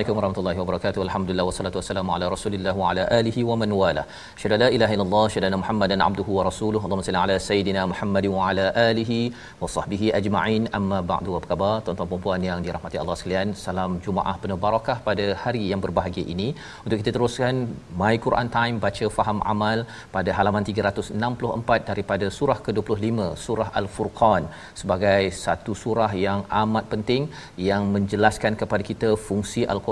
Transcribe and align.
Assalamualaikum 0.00 0.20
warahmatullahi 0.20 0.58
wabarakatuh. 0.60 1.00
Alhamdulillah 1.06 1.44
wassalatu 1.48 1.78
wassalamu 1.78 2.10
ala 2.14 2.26
Rasulillah 2.34 2.72
wa 2.80 2.84
ala 2.90 3.02
alihi 3.16 3.40
wa 3.48 3.54
man 3.60 3.70
wala. 3.80 4.02
Syada 4.42 4.56
la 4.62 4.68
ilaha 4.76 4.92
illallah, 4.96 5.24
syada 5.34 5.58
Muhammadan 5.62 6.00
abduhu 6.06 6.36
wa 6.36 6.44
rasuluhu. 6.48 6.82
Allahumma 6.86 7.04
salli 7.08 7.20
ala 7.22 7.36
sayidina 7.46 7.82
Muhammad 7.90 8.26
wa 8.34 8.46
ala 8.50 8.64
alihi 8.90 9.18
wa 9.62 9.68
sahbihi 9.74 10.06
ajma'in. 10.18 10.62
Amma 10.78 11.00
ba'du. 11.10 11.34
Apa 11.38 11.48
khabar 11.50 11.74
tuan-tuan 11.88 12.08
dan 12.12 12.22
puan 12.24 12.46
yang 12.48 12.62
dirahmati 12.66 13.00
Allah 13.02 13.16
sekalian? 13.22 13.50
Salam 13.64 13.98
Jumaah 14.06 14.34
penuh 14.44 14.58
barakah 14.64 14.96
pada 15.08 15.26
hari 15.42 15.64
yang 15.72 15.82
berbahagia 15.84 16.24
ini. 16.34 16.48
Untuk 16.84 16.96
kita 17.02 17.12
teruskan 17.16 17.68
My 18.04 18.14
Quran 18.28 18.50
Time 18.56 18.78
baca 18.86 19.12
faham 19.18 19.44
amal 19.54 19.84
pada 20.16 20.32
halaman 20.38 20.64
364 20.72 21.90
daripada 21.90 22.28
surah 22.38 22.58
ke-25, 22.68 23.28
surah 23.44 23.68
Al-Furqan 23.82 24.48
sebagai 24.82 25.20
satu 25.44 25.74
surah 25.84 26.10
yang 26.26 26.40
amat 26.64 26.88
penting 26.96 27.22
yang 27.70 27.84
menjelaskan 27.98 28.60
kepada 28.64 28.82
kita 28.92 29.10
fungsi 29.28 29.62
Al-Quran, 29.72 29.88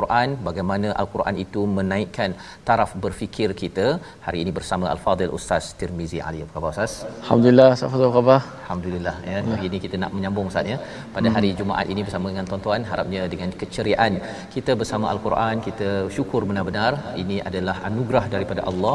bagaimana 0.48 0.89
Al-Quran 1.01 1.37
itu 1.45 1.61
menaikkan 1.78 2.31
taraf 2.69 2.91
berfikir 3.05 3.50
kita. 3.62 3.87
Hari 4.27 4.38
ini 4.44 4.53
bersama 4.59 4.87
Al-Fadhil 4.94 5.33
Ustaz 5.38 5.65
Tirmizi 5.81 6.21
Ali. 6.28 6.41
Apa 6.44 6.53
khabar 6.56 6.71
Ustaz? 6.75 6.93
Alhamdulillah, 7.25 7.71
Safatu 7.81 8.05
apa 8.09 8.15
khabar? 8.19 8.41
Alhamdulillah 8.62 9.16
ya. 9.31 9.38
Hari 9.50 9.66
ini 9.71 9.78
kita 9.84 9.97
nak 10.03 10.12
menyambung 10.16 10.49
Ustaz 10.53 10.72
ya. 10.72 10.78
Pada 11.16 11.28
hari 11.37 11.50
Jumaat 11.60 11.87
ini 11.94 12.03
bersama 12.06 12.33
dengan 12.33 12.47
tuan-tuan, 12.50 12.83
harapnya 12.91 13.22
dengan 13.34 13.50
keceriaan 13.62 14.12
kita 14.55 14.75
bersama 14.83 15.06
Al-Quran, 15.12 15.56
kita 15.69 15.88
syukur 16.16 16.43
benar-benar 16.50 16.93
ini 17.22 17.38
adalah 17.50 17.77
anugerah 17.91 18.25
daripada 18.34 18.65
Allah. 18.72 18.94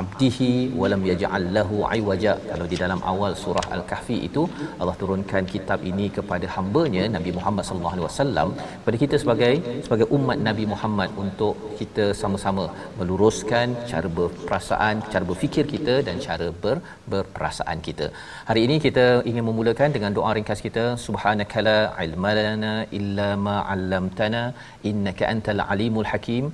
Abdihi 0.00 0.50
walam 0.80 1.02
yaj'al 1.10 1.46
lahu 1.58 1.76
aywaja. 1.94 2.34
Kalau 2.50 2.66
di 2.72 2.78
dalam 2.84 3.00
awal 3.12 3.34
surah 3.44 3.66
Al-Kahfi 3.76 4.18
itu 4.28 4.44
Allah 4.80 4.96
turunkan 5.02 5.44
kitab 5.54 5.80
ini 5.92 6.08
kepada 6.18 6.46
hamba-Nya 6.56 7.04
Nabi 7.16 7.30
Muhammad 7.38 7.64
sallallahu 7.68 7.94
alaihi 7.96 8.06
wasallam 8.08 8.48
kepada 8.80 8.96
kita 9.04 9.16
sebagai 9.22 9.52
sebagai 9.86 10.06
umat 10.16 10.38
Nabi 10.46 10.64
Muhammad 10.72 11.10
untuk 11.22 11.54
kita 11.80 12.04
sama-sama 12.20 12.64
meluruskan 12.98 13.76
cara 13.90 14.08
berperasaan, 14.18 15.04
cara 15.12 15.24
berfikir 15.30 15.64
kita 15.74 15.94
dan 16.08 16.16
cara 16.26 16.48
ber, 16.62 16.76
berperasaan 17.12 17.78
kita. 17.88 18.08
Hari 18.48 18.62
ini 18.66 18.76
kita 18.86 19.06
ingin 19.30 19.46
memulakan 19.48 19.92
dengan 19.96 20.14
doa 20.18 20.32
ringkas 20.38 20.62
kita 20.66 20.84
subhanakala 21.06 21.78
ilmalana 22.06 22.74
illa 23.00 23.30
ma 23.46 23.56
'allamtana 23.72 24.42
innaka 24.90 25.26
antal 25.34 25.62
alimul 25.72 26.08
hakim 26.12 26.44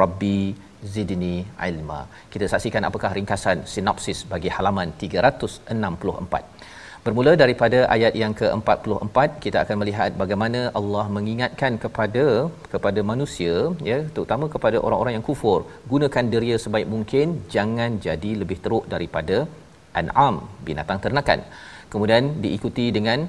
rabbi 0.00 0.40
zidni 0.94 1.36
ilma. 1.68 2.00
Kita 2.32 2.46
saksikan 2.52 2.88
apakah 2.88 3.10
ringkasan 3.18 3.58
sinopsis 3.74 4.20
bagi 4.32 4.50
halaman 4.56 4.90
364. 5.04 6.51
Bermula 7.04 7.32
daripada 7.40 7.78
ayat 7.94 8.14
yang 8.20 8.32
ke-44 8.40 9.16
kita 9.44 9.58
akan 9.64 9.76
melihat 9.80 10.10
bagaimana 10.20 10.60
Allah 10.80 11.04
mengingatkan 11.16 11.72
kepada 11.84 12.24
kepada 12.72 13.00
manusia 13.10 13.54
ya 13.88 13.96
terutama 14.14 14.46
kepada 14.52 14.78
orang-orang 14.86 15.14
yang 15.16 15.24
kufur 15.28 15.58
gunakan 15.92 16.30
deria 16.34 16.56
sebaik 16.64 16.86
mungkin 16.94 17.26
jangan 17.54 17.98
jadi 18.06 18.30
lebih 18.42 18.58
teruk 18.64 18.86
daripada 18.94 19.36
an'am 20.00 20.36
binatang 20.68 21.00
ternakan. 21.06 21.42
Kemudian 21.92 22.24
diikuti 22.44 22.86
dengan 22.98 23.26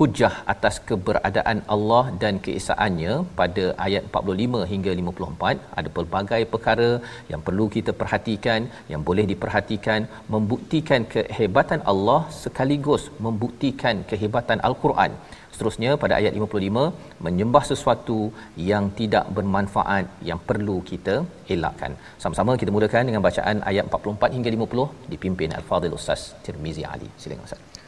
hujah 0.00 0.34
atas 0.52 0.74
keberadaan 0.88 1.58
Allah 1.74 2.02
dan 2.22 2.34
keesaannya 2.44 3.14
pada 3.40 3.64
ayat 3.86 4.02
45 4.20 4.60
hingga 4.70 4.92
54 5.00 5.56
ada 5.80 5.88
pelbagai 5.96 6.40
perkara 6.52 6.90
yang 7.32 7.42
perlu 7.46 7.66
kita 7.74 7.92
perhatikan 8.00 8.60
yang 8.92 9.02
boleh 9.08 9.24
diperhatikan 9.32 10.00
membuktikan 10.34 11.04
kehebatan 11.14 11.82
Allah 11.92 12.20
sekaligus 12.42 13.04
membuktikan 13.26 13.98
kehebatan 14.12 14.60
al-Quran. 14.68 15.12
Seterusnya 15.54 15.90
pada 16.02 16.14
ayat 16.20 16.32
55 16.44 16.84
menyembah 17.26 17.64
sesuatu 17.70 18.18
yang 18.70 18.86
tidak 19.00 19.26
bermanfaat 19.38 20.06
yang 20.28 20.40
perlu 20.48 20.76
kita 20.92 21.16
elakkan. 21.56 21.94
Sama-sama 22.24 22.54
kita 22.62 22.72
mulakan 22.76 23.10
dengan 23.10 23.24
bacaan 23.28 23.58
ayat 23.72 23.84
44 23.92 24.36
hingga 24.38 24.52
50 24.56 25.12
dipimpin 25.12 25.52
al-Fadhil 25.60 25.98
Ustaz 26.00 26.24
Tirmizi 26.46 26.84
Ali. 26.94 27.10
Silakan 27.24 27.46
Ustaz 27.50 27.79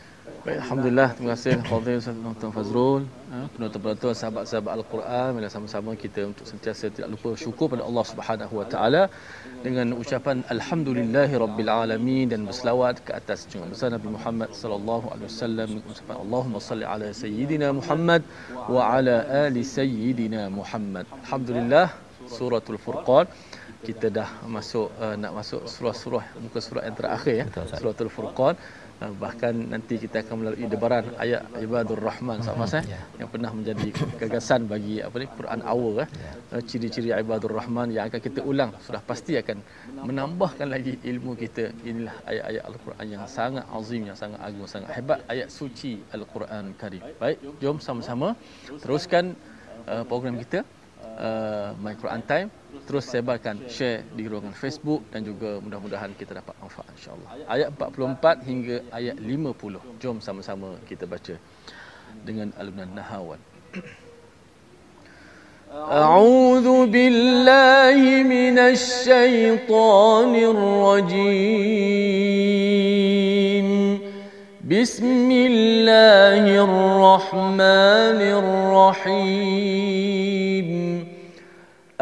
Baik, 0.42 0.58
Alhamdulillah, 0.58 1.08
terima 1.14 1.30
kasih 1.38 1.54
Fadil 1.70 1.98
Ustaz 2.03 2.16
Tuan 2.42 2.53
Fazrul, 2.54 3.03
ha, 3.30 3.47
penonton-penonton 3.54 4.10
sahabat-sahabat 4.20 4.72
Al-Quran, 4.75 5.28
bila 5.38 5.47
sama-sama 5.54 5.94
kita 5.94 6.26
untuk 6.30 6.42
sentiasa 6.50 6.91
tidak 6.91 7.14
lupa 7.14 7.30
syukur 7.38 7.70
pada 7.70 7.86
Allah 7.86 8.03
Subhanahu 8.10 8.54
Wa 8.58 8.66
Taala 8.72 9.02
dengan 9.62 9.94
ucapan 9.94 10.42
Alhamdulillahi 10.54 11.38
Rabbil 11.44 11.70
Alamin 11.70 12.26
dan 12.34 12.42
berselawat 12.42 13.06
ke 13.06 13.14
atas 13.20 13.47
junjungan 13.47 13.70
besar 13.70 13.94
Nabi 13.94 14.08
Muhammad 14.16 14.50
sallallahu 14.50 15.14
alaihi 15.14 15.31
wasallam 15.31 15.69
ucapan 15.94 16.16
Allahumma 16.25 16.58
salli 16.70 16.86
ala 16.91 17.08
sayyidina 17.22 17.70
Muhammad 17.78 18.26
wa 18.66 18.82
ala 18.98 19.16
ali 19.47 19.62
sayyidina 19.62 20.50
Muhammad. 20.50 21.06
Alhamdulillah 21.22 21.86
suratul 22.26 22.82
Furqan 22.82 23.31
kita 23.86 24.10
dah 24.19 24.28
masuk 24.47 24.91
uh, 25.02 25.14
nak 25.22 25.32
masuk 25.38 25.66
surah-surah 25.70 26.25
muka 26.42 26.58
surah 26.62 26.82
yang 26.86 26.94
terakhir 26.98 27.34
ya 27.34 27.44
Betul, 27.47 27.62
Ustaz. 27.66 27.78
suratul 27.78 28.10
Furqan 28.19 28.54
Uh, 28.58 28.81
bahkan 29.22 29.54
nanti 29.72 29.94
kita 29.98 30.22
akan 30.22 30.34
melalui 30.41 30.66
debaran 30.70 31.04
ayat 31.19 31.42
ibadur 31.58 31.98
rahman 31.98 32.38
sama 32.47 32.64
saya 32.70 32.84
ya. 32.87 33.00
yang 33.20 33.28
pernah 33.34 33.50
menjadi 33.50 33.88
gagasan 34.20 34.70
bagi 34.72 35.02
apa 35.06 35.16
ni 35.22 35.26
Quran 35.38 35.61
awal 35.72 35.94
eh. 36.05 36.08
Uh, 36.55 36.62
ciri-ciri 36.69 37.11
ibadur 37.11 37.52
rahman 37.58 37.90
yang 37.94 38.06
akan 38.08 38.20
kita 38.26 38.40
ulang 38.50 38.70
sudah 38.87 39.02
pasti 39.11 39.34
akan 39.43 39.58
menambahkan 40.08 40.69
lagi 40.75 40.94
ilmu 41.11 41.32
kita. 41.43 41.64
Inilah 41.88 42.14
ayat-ayat 42.31 42.62
al-Quran 42.70 43.06
yang 43.14 43.25
sangat 43.38 43.64
azim 43.78 44.02
yang 44.11 44.19
sangat 44.22 44.40
agung 44.49 44.69
sangat 44.75 44.90
hebat. 44.96 45.19
Ayat 45.32 45.49
suci 45.58 45.93
al-Quran 46.14 46.64
Karim. 46.81 47.02
Baik 47.22 47.38
jom 47.62 47.76
sama-sama 47.82 48.38
teruskan 48.82 49.34
uh, 49.90 50.05
program 50.06 50.38
kita 50.38 50.62
uh, 51.21 51.69
My 51.81 51.94
Quran 51.95 52.21
Time 52.25 52.50
terus 52.88 53.06
sebarkan 53.12 53.68
share 53.68 54.07
di 54.15 54.24
ruangan 54.31 54.56
Facebook 54.56 55.01
dan 55.12 55.27
juga 55.27 55.59
mudah-mudahan 55.59 56.15
kita 56.15 56.31
dapat 56.39 56.56
manfaat 56.63 56.88
insya-Allah. 56.95 57.29
Ayat 57.51 57.69
44 57.75 58.47
hingga 58.47 58.75
ayat 58.95 59.15
50. 59.19 60.00
Jom 60.00 60.18
sama-sama 60.24 60.79
kita 60.88 61.03
baca 61.03 61.35
dengan 62.24 62.56
alunan 62.56 62.91
nahawan. 62.95 63.41
أعوذ 65.68 66.88
بالله 66.88 68.24
من 68.24 68.56
الشيطان 68.56 70.31
الرجيم 70.35 72.07
بسم 74.63 75.31
الله 75.31 76.44
الرحمن 76.63 78.19
الرحيم 78.39 79.88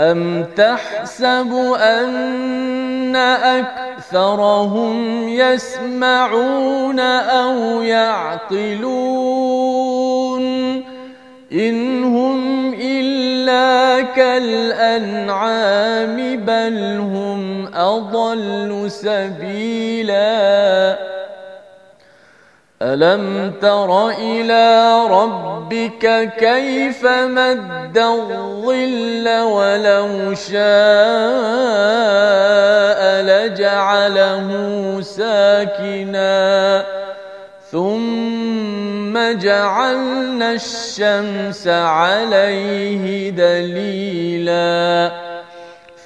أم 0.00 0.44
تحسب 0.56 1.52
أن 1.80 3.16
أكثرهم 3.16 5.28
يسمعون 5.28 7.00
أو 7.00 7.82
يعقلون 7.82 9.20
إن 11.52 12.04
هم 12.04 12.74
إلا 12.74 14.00
كالأنعام 14.16 15.36
بل 16.36 16.98
هم 17.00 17.74
أضل 17.74 18.90
سبيلاً 18.90 21.09
ألم 22.82 23.52
تر 23.60 24.08
إلى 24.08 24.94
ربك 25.10 26.32
كيف 26.38 27.06
مد 27.06 27.98
الظل 27.98 29.28
ولو 29.28 30.34
شاء 30.34 30.60
لجعله 33.22 34.48
ساكنا 35.00 36.84
ثم 37.70 39.38
جعلنا 39.38 40.52
الشمس 40.52 41.68
عليه 41.68 43.30
دليلا 43.30 45.10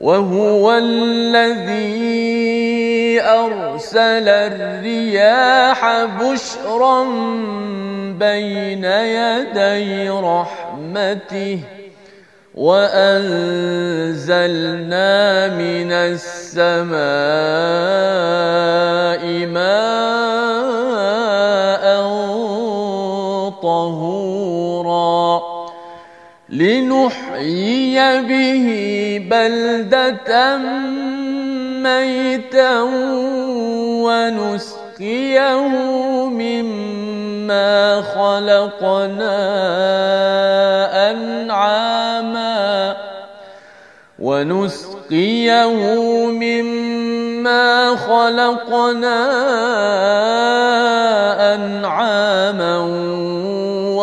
وهو 0.00 0.72
الذي 0.72 1.96
أرسل 3.20 4.28
الرياح 4.28 6.04
بشرا 6.04 7.04
بين 8.18 8.84
يدي 8.84 10.08
رحمته 10.10 11.60
وأنزلنا 12.54 13.16
من 15.48 15.92
السماء 15.92 16.96
ماء 19.46 20.26
طهورا 23.62 25.42
لنحيي 26.48 27.25
به 28.22 28.66
بلدة 29.30 30.58
ميتا 31.82 32.82
ونسقيه 34.06 35.68
مما 36.28 38.02
خلقنا 38.02 39.36
أنعاما 41.10 42.96
ونسقيه 44.18 45.66
مما 46.30 47.96
خلقنا 47.96 49.18
أنعاما 51.54 52.76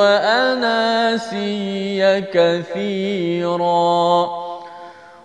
وأناسيا 0.03 2.13
كثيرا. 2.33 4.03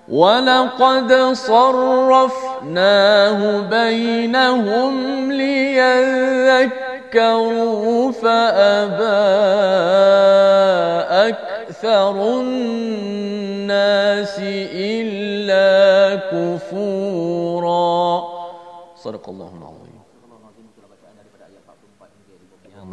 ولقد 0.09 1.13
صرفناه 1.33 3.41
بينهم 3.61 4.93
ليذكروا 5.33 6.73
فأبى 8.13 9.29
أكثر 11.29 12.41
الناس 12.41 14.37
إلا 14.75 16.17
كفورا. 16.33 18.25
صدق 18.97 19.29
الله 19.29 19.51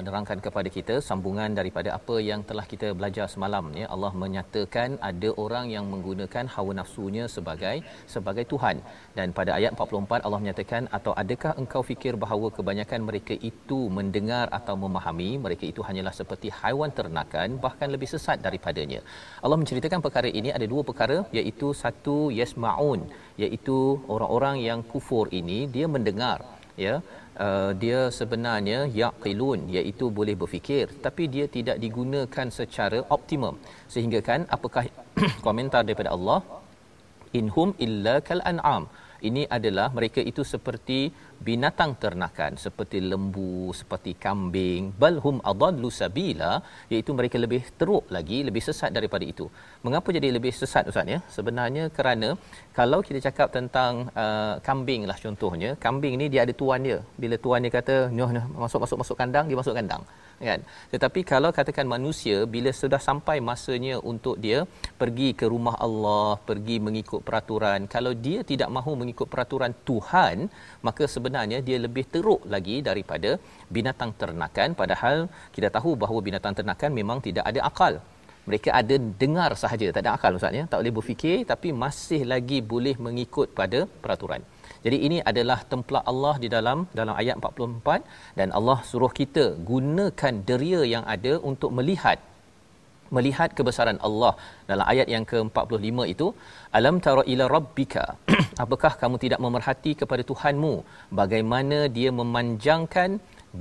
menerangkan 0.05 0.39
kepada 0.45 0.69
kita 0.75 0.95
sambungan 1.05 1.51
daripada 1.59 1.89
apa 1.97 2.15
yang 2.29 2.41
telah 2.49 2.65
kita 2.71 2.87
belajar 2.97 3.25
semalam 3.33 3.65
ya 3.79 3.85
Allah 3.93 4.11
menyatakan 4.23 4.89
ada 5.09 5.29
orang 5.43 5.65
yang 5.75 5.85
menggunakan 5.93 6.45
hawa 6.55 6.73
nafsunya 6.79 7.25
sebagai 7.35 7.77
sebagai 8.13 8.45
tuhan. 8.51 8.77
Dan 9.17 9.33
pada 9.37 9.51
ayat 9.57 9.71
44 9.77 10.25
Allah 10.27 10.39
menyatakan 10.43 10.83
atau 10.97 11.13
adakah 11.21 11.53
engkau 11.61 11.81
fikir 11.89 12.13
bahawa 12.23 12.49
kebanyakan 12.57 13.01
mereka 13.09 13.35
itu 13.49 13.79
mendengar 13.97 14.45
atau 14.59 14.75
memahami? 14.83 15.31
Mereka 15.45 15.65
itu 15.71 15.81
hanyalah 15.87 16.13
seperti 16.19 16.53
haiwan 16.59 16.93
ternakan 16.99 17.57
bahkan 17.65 17.89
lebih 17.95 18.09
sesat 18.13 18.37
daripadanya. 18.45 19.01
Allah 19.45 19.59
menceritakan 19.61 20.05
perkara 20.05 20.29
ini 20.41 20.51
ada 20.57 20.67
dua 20.73 20.83
perkara 20.91 21.17
iaitu 21.39 21.69
satu 21.83 22.17
yasmaun 22.39 23.01
iaitu 23.45 23.79
orang-orang 24.15 24.57
yang 24.69 24.79
kufur 24.93 25.25
ini 25.41 25.59
dia 25.77 25.89
mendengar 25.95 26.37
ya 26.83 26.95
uh, 27.45 27.71
dia 27.83 27.99
sebenarnya 28.17 28.79
yaqilun 29.01 29.61
iaitu 29.77 30.05
boleh 30.17 30.35
berfikir 30.41 30.85
tapi 31.05 31.23
dia 31.35 31.45
tidak 31.55 31.79
digunakan 31.85 32.47
secara 32.59 32.99
optimum. 33.15 33.55
Sehingga 33.93 34.21
kan 34.29 34.43
apakah 34.57 34.85
komentar 35.47 35.81
daripada 35.87 36.11
Allah? 36.17 36.39
Inhum 37.39 37.71
illa 37.85 38.15
kal 38.27 38.41
an'am. 38.51 38.85
Ini 39.27 39.43
adalah 39.57 39.87
mereka 39.97 40.21
itu 40.31 40.41
seperti 40.53 40.99
binatang 41.47 41.91
ternakan 42.03 42.51
seperti 42.65 42.97
lembu 43.11 43.71
seperti 43.79 44.11
kambing 44.25 44.91
balhum 45.01 45.37
adallu 45.51 45.89
sabila 45.99 46.51
iaitu 46.93 47.11
mereka 47.17 47.37
lebih 47.45 47.61
teruk 47.79 48.05
lagi 48.15 48.39
lebih 48.47 48.63
sesat 48.67 48.91
daripada 48.97 49.25
itu. 49.33 49.47
Mengapa 49.85 50.09
jadi 50.17 50.29
lebih 50.37 50.53
sesat 50.61 50.85
ustaz 50.91 51.07
ya? 51.15 51.19
Sebenarnya 51.37 51.83
kerana 51.97 52.29
kalau 52.79 52.99
kita 53.07 53.19
cakap 53.27 53.49
tentang 53.57 54.09
uh, 54.23 54.55
kambing 54.67 55.03
lah 55.09 55.17
contohnya 55.25 55.71
kambing 55.85 56.15
ni 56.21 56.27
dia 56.33 56.43
ada 56.45 56.53
tuan 56.61 56.81
dia. 56.87 56.99
Bila 57.21 57.35
tuan 57.45 57.65
dia 57.65 57.73
kata 57.79 57.95
nyoh 58.17 58.29
masuk 58.65 58.79
masuk 58.85 58.97
masuk 59.03 59.17
kandang 59.21 59.45
dia 59.49 59.57
masuk 59.61 59.75
kandang 59.79 60.03
kan? 60.49 60.59
Tetapi 60.93 61.19
kalau 61.31 61.49
katakan 61.57 61.87
manusia 61.95 62.37
bila 62.55 62.71
sudah 62.81 62.99
sampai 63.07 63.37
masanya 63.49 63.95
untuk 64.11 64.35
dia 64.45 64.59
pergi 65.01 65.29
ke 65.39 65.45
rumah 65.53 65.75
Allah 65.85 66.29
pergi 66.49 66.77
mengikut 66.87 67.21
peraturan 67.27 67.87
kalau 67.95 68.13
dia 68.25 68.39
tidak 68.51 68.69
mahu 68.77 68.93
mengikut 69.01 69.27
peraturan 69.33 69.73
Tuhan 69.89 70.47
maka 70.87 71.03
sebenarnya 71.15 71.59
dia 71.67 71.77
lebih 71.85 72.05
teruk 72.13 72.43
lagi 72.55 72.77
daripada 72.89 73.31
binatang 73.75 74.11
ternakan. 74.21 74.69
Padahal 74.81 75.17
kita 75.55 75.69
tahu 75.77 75.93
bahawa 76.03 76.19
binatang 76.27 76.55
ternakan 76.59 76.91
memang 76.99 77.19
tidak 77.27 77.45
ada 77.51 77.61
akal. 77.69 77.95
Mereka 78.49 78.69
ada 78.79 78.95
dengar 79.21 79.51
sahaja 79.61 79.87
tak 79.95 80.03
ada 80.05 80.11
akal 80.17 80.37
ustaz 80.37 80.53
ya? 80.59 80.63
Tak 80.71 80.79
boleh 80.81 80.95
berfikir 80.97 81.37
tapi 81.51 81.73
masih 81.83 82.21
lagi 82.33 82.59
boleh 82.73 82.93
mengikut 83.05 83.47
pada 83.59 83.79
peraturan 84.03 84.43
jadi 84.85 84.97
ini 85.07 85.17
adalah 85.31 85.59
templak 85.71 86.03
Allah 86.11 86.35
di 86.43 86.47
dalam 86.55 86.79
dalam 86.99 87.15
ayat 87.21 87.35
44 87.41 88.37
dan 88.39 88.49
Allah 88.57 88.77
suruh 88.89 89.11
kita 89.19 89.45
gunakan 89.71 90.33
deria 90.49 90.81
yang 90.93 91.05
ada 91.15 91.33
untuk 91.51 91.71
melihat 91.77 92.19
melihat 93.15 93.49
kebesaran 93.57 93.99
Allah. 94.07 94.33
Dalam 94.69 94.85
ayat 94.91 95.07
yang 95.13 95.25
ke-45 95.31 95.97
itu 96.13 96.27
alam 96.77 96.95
tara 97.05 97.23
ila 97.33 97.45
rabbika? 97.55 98.05
Apakah 98.63 98.93
kamu 99.01 99.15
tidak 99.23 99.39
memerhati 99.45 99.93
kepada 100.01 100.23
Tuhanmu? 100.31 100.73
Bagaimana 101.19 101.79
dia 101.97 102.11
memanjangkan 102.21 103.09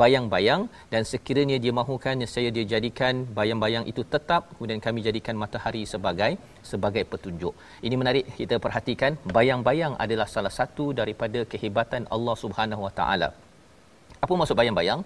bayang-bayang 0.00 0.62
dan 0.92 1.02
sekiranya 1.10 1.56
dia 1.64 1.72
mahukan 1.80 2.24
saya 2.34 2.48
dia 2.56 2.64
jadikan 2.72 3.14
bayang-bayang 3.38 3.84
itu 3.92 4.02
tetap 4.14 4.42
kemudian 4.54 4.80
kami 4.86 5.00
jadikan 5.06 5.36
matahari 5.42 5.82
sebagai 5.92 6.32
sebagai 6.70 7.04
petunjuk. 7.12 7.54
Ini 7.86 7.96
menarik 8.00 8.26
kita 8.40 8.58
perhatikan 8.64 9.14
bayang-bayang 9.36 9.94
adalah 10.04 10.28
salah 10.34 10.54
satu 10.58 10.86
daripada 11.00 11.42
kehebatan 11.52 12.04
Allah 12.16 12.36
Subhanahu 12.44 12.84
Wa 12.88 12.94
Taala. 13.00 13.30
Apa 14.24 14.32
maksud 14.40 14.56
bayang-bayang? 14.60 15.00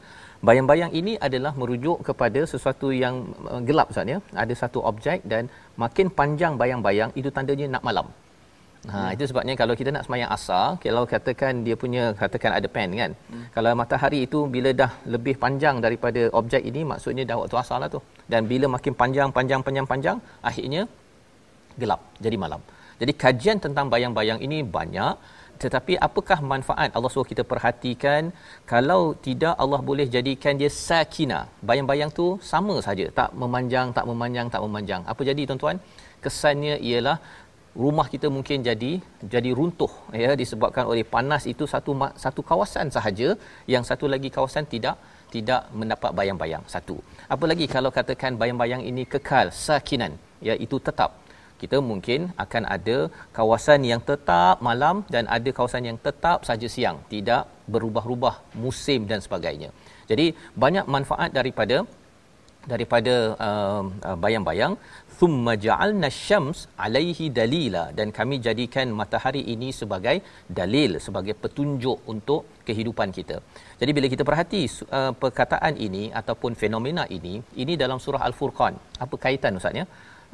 Bayang-bayang 0.48 0.90
ini 1.00 1.12
adalah 1.26 1.52
merujuk 1.60 1.98
kepada 2.08 2.40
sesuatu 2.52 2.88
yang 3.02 3.14
uh, 3.52 3.60
gelap 3.68 3.90
Ustaz 3.92 4.12
ya. 4.14 4.18
Ada 4.42 4.54
satu 4.62 4.78
objek 4.90 5.26
dan 5.32 5.50
makin 5.84 6.06
panjang 6.18 6.54
bayang-bayang 6.62 7.10
itu 7.20 7.30
tandanya 7.36 7.66
nak 7.74 7.84
malam. 7.88 8.08
Ha 8.86 8.98
hmm. 8.98 9.14
itu 9.14 9.24
sebabnya 9.30 9.54
kalau 9.60 9.74
kita 9.80 9.90
nak 9.94 10.04
semayang 10.06 10.30
asar, 10.36 10.66
kalau 10.84 11.02
katakan 11.12 11.52
dia 11.66 11.74
punya 11.82 12.02
katakan 12.20 12.52
ada 12.58 12.68
pen 12.74 12.90
kan. 13.00 13.10
Hmm. 13.30 13.44
Kalau 13.54 13.70
matahari 13.80 14.20
itu 14.26 14.40
bila 14.54 14.70
dah 14.80 14.90
lebih 15.14 15.34
panjang 15.42 15.76
daripada 15.86 16.22
objek 16.40 16.62
ini 16.70 16.82
maksudnya 16.92 17.24
dah 17.30 17.38
waktu 17.40 17.58
asar 17.62 17.78
lah 17.82 17.90
tu. 17.94 18.00
Dan 18.32 18.46
bila 18.52 18.66
makin 18.76 18.94
panjang 19.00 19.30
panjang 19.38 19.62
panjang 19.66 19.86
panjang 19.92 20.18
akhirnya 20.50 20.82
gelap 21.80 22.00
jadi 22.26 22.38
malam. 22.44 22.62
Jadi 23.00 23.12
kajian 23.22 23.58
tentang 23.64 23.86
bayang-bayang 23.94 24.40
ini 24.46 24.60
banyak 24.78 25.14
tetapi 25.62 25.94
apakah 26.06 26.38
manfaat 26.52 26.90
Allah 26.96 27.10
suruh 27.12 27.28
kita 27.32 27.42
perhatikan 27.50 28.22
kalau 28.72 29.02
tidak 29.26 29.54
Allah 29.62 29.80
boleh 29.88 30.06
jadikan 30.16 30.54
dia 30.60 30.70
sakina 30.86 31.40
bayang-bayang 31.68 32.10
tu 32.18 32.26
sama 32.50 32.76
saja 32.86 33.06
tak 33.18 33.30
memanjang 33.42 33.88
tak 33.96 34.06
memanjang 34.10 34.46
tak 34.54 34.62
memanjang 34.66 35.02
apa 35.12 35.22
jadi 35.30 35.42
tuan-tuan 35.48 35.78
kesannya 36.24 36.74
ialah 36.90 37.16
rumah 37.84 38.06
kita 38.12 38.28
mungkin 38.36 38.58
jadi 38.68 38.92
jadi 39.34 39.50
runtuh 39.58 39.92
ya 40.22 40.30
disebabkan 40.40 40.84
oleh 40.92 41.04
panas 41.14 41.42
itu 41.52 41.64
satu 41.74 41.92
satu 42.24 42.40
kawasan 42.50 42.90
sahaja. 42.96 43.28
Yang 43.72 43.84
satu 43.90 44.04
lagi 44.14 44.28
kawasan 44.36 44.66
tidak 44.74 44.96
tidak 45.34 45.62
mendapat 45.78 46.10
bayang-bayang 46.18 46.64
satu. 46.74 46.96
Apa 47.34 47.44
lagi 47.50 47.66
kalau 47.74 47.90
katakan 47.98 48.34
bayang-bayang 48.40 48.82
ini 48.90 49.04
kekal 49.14 49.48
sakinan 49.66 50.12
ya 50.48 50.56
itu 50.66 50.78
tetap. 50.88 51.12
Kita 51.62 51.78
mungkin 51.90 52.20
akan 52.44 52.64
ada 52.74 52.98
kawasan 53.36 53.82
yang 53.90 54.02
tetap 54.10 54.62
malam 54.68 54.96
dan 55.14 55.24
ada 55.36 55.50
kawasan 55.56 55.90
yang 55.90 55.98
tetap 56.06 56.46
saja 56.48 56.68
siang 56.74 56.98
tidak 57.12 57.50
berubah-ubah 57.74 58.34
musim 58.64 59.10
dan 59.10 59.18
sebagainya. 59.24 59.70
Jadi 60.10 60.26
banyak 60.64 60.86
manfaat 60.94 61.30
daripada 61.38 61.82
daripada 62.72 63.14
uh, 63.46 63.82
uh, 64.08 64.16
bayang-bayang 64.24 64.74
thumma 65.18 65.52
ja'alna 65.64 66.08
syams 66.24 66.58
alaihi 66.84 67.26
dalila 67.38 67.84
dan 67.98 68.08
kami 68.18 68.36
jadikan 68.46 68.88
matahari 69.00 69.42
ini 69.54 69.68
sebagai 69.78 70.16
dalil 70.58 70.92
sebagai 71.06 71.34
petunjuk 71.42 71.98
untuk 72.12 72.42
kehidupan 72.68 73.10
kita. 73.18 73.36
Jadi 73.80 73.90
bila 73.96 74.06
kita 74.12 74.26
perhati 74.28 74.62
uh, 74.98 75.12
perkataan 75.22 75.74
ini 75.86 76.04
ataupun 76.20 76.54
fenomena 76.62 77.04
ini 77.18 77.34
ini 77.62 77.74
dalam 77.82 78.00
surah 78.04 78.22
al-furqan. 78.28 78.76
Apa 79.06 79.16
kaitan 79.24 79.58
ustaz 79.60 79.80
ya? 79.80 79.86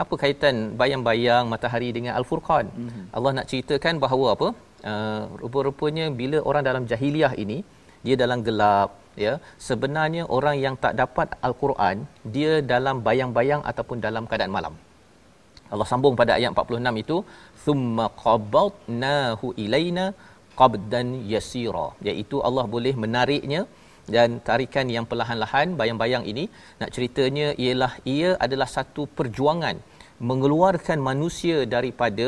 Apa 0.02 0.14
kaitan 0.22 0.54
bayang-bayang 0.80 1.44
matahari 1.54 1.90
dengan 1.96 2.12
al-furqan? 2.20 2.66
Mm-hmm. 2.66 3.04
Allah 3.16 3.32
nak 3.38 3.48
ceritakan 3.50 3.96
bahawa 4.04 4.28
apa? 4.36 4.48
Uh, 4.92 5.22
rupa-rupanya 5.42 6.06
bila 6.20 6.38
orang 6.48 6.64
dalam 6.68 6.84
jahiliah 6.90 7.32
ini 7.44 7.58
dia 8.06 8.16
dalam 8.22 8.40
gelap 8.46 8.90
ya 9.25 9.33
sebenarnya 9.66 10.23
orang 10.37 10.56
yang 10.64 10.75
tak 10.85 10.94
dapat 11.02 11.28
al-Quran 11.47 11.97
dia 12.35 12.52
dalam 12.73 12.99
bayang-bayang 13.06 13.62
ataupun 13.71 13.99
dalam 14.06 14.26
keadaan 14.30 14.54
malam. 14.59 14.76
Allah 15.73 15.88
sambung 15.90 16.14
pada 16.21 16.33
ayat 16.38 16.50
46 16.52 17.02
itu 17.02 17.16
thumma 17.64 18.06
qabadnahu 18.25 19.47
ilaina 19.64 20.06
qabdan 20.61 21.09
yasira. 21.33 21.87
Iaitu 22.09 22.38
Allah 22.49 22.64
boleh 22.75 22.94
menariknya 23.04 23.62
dan 24.14 24.30
tarikan 24.49 24.87
yang 24.97 25.06
perlahan-lahan 25.11 25.68
bayang-bayang 25.80 26.25
ini. 26.33 26.44
Nak 26.80 26.92
ceritanya 26.94 27.49
ialah 27.64 27.92
ia 28.14 28.30
adalah 28.47 28.68
satu 28.76 29.04
perjuangan 29.18 29.78
mengeluarkan 30.30 30.99
manusia 31.11 31.56
daripada 31.75 32.26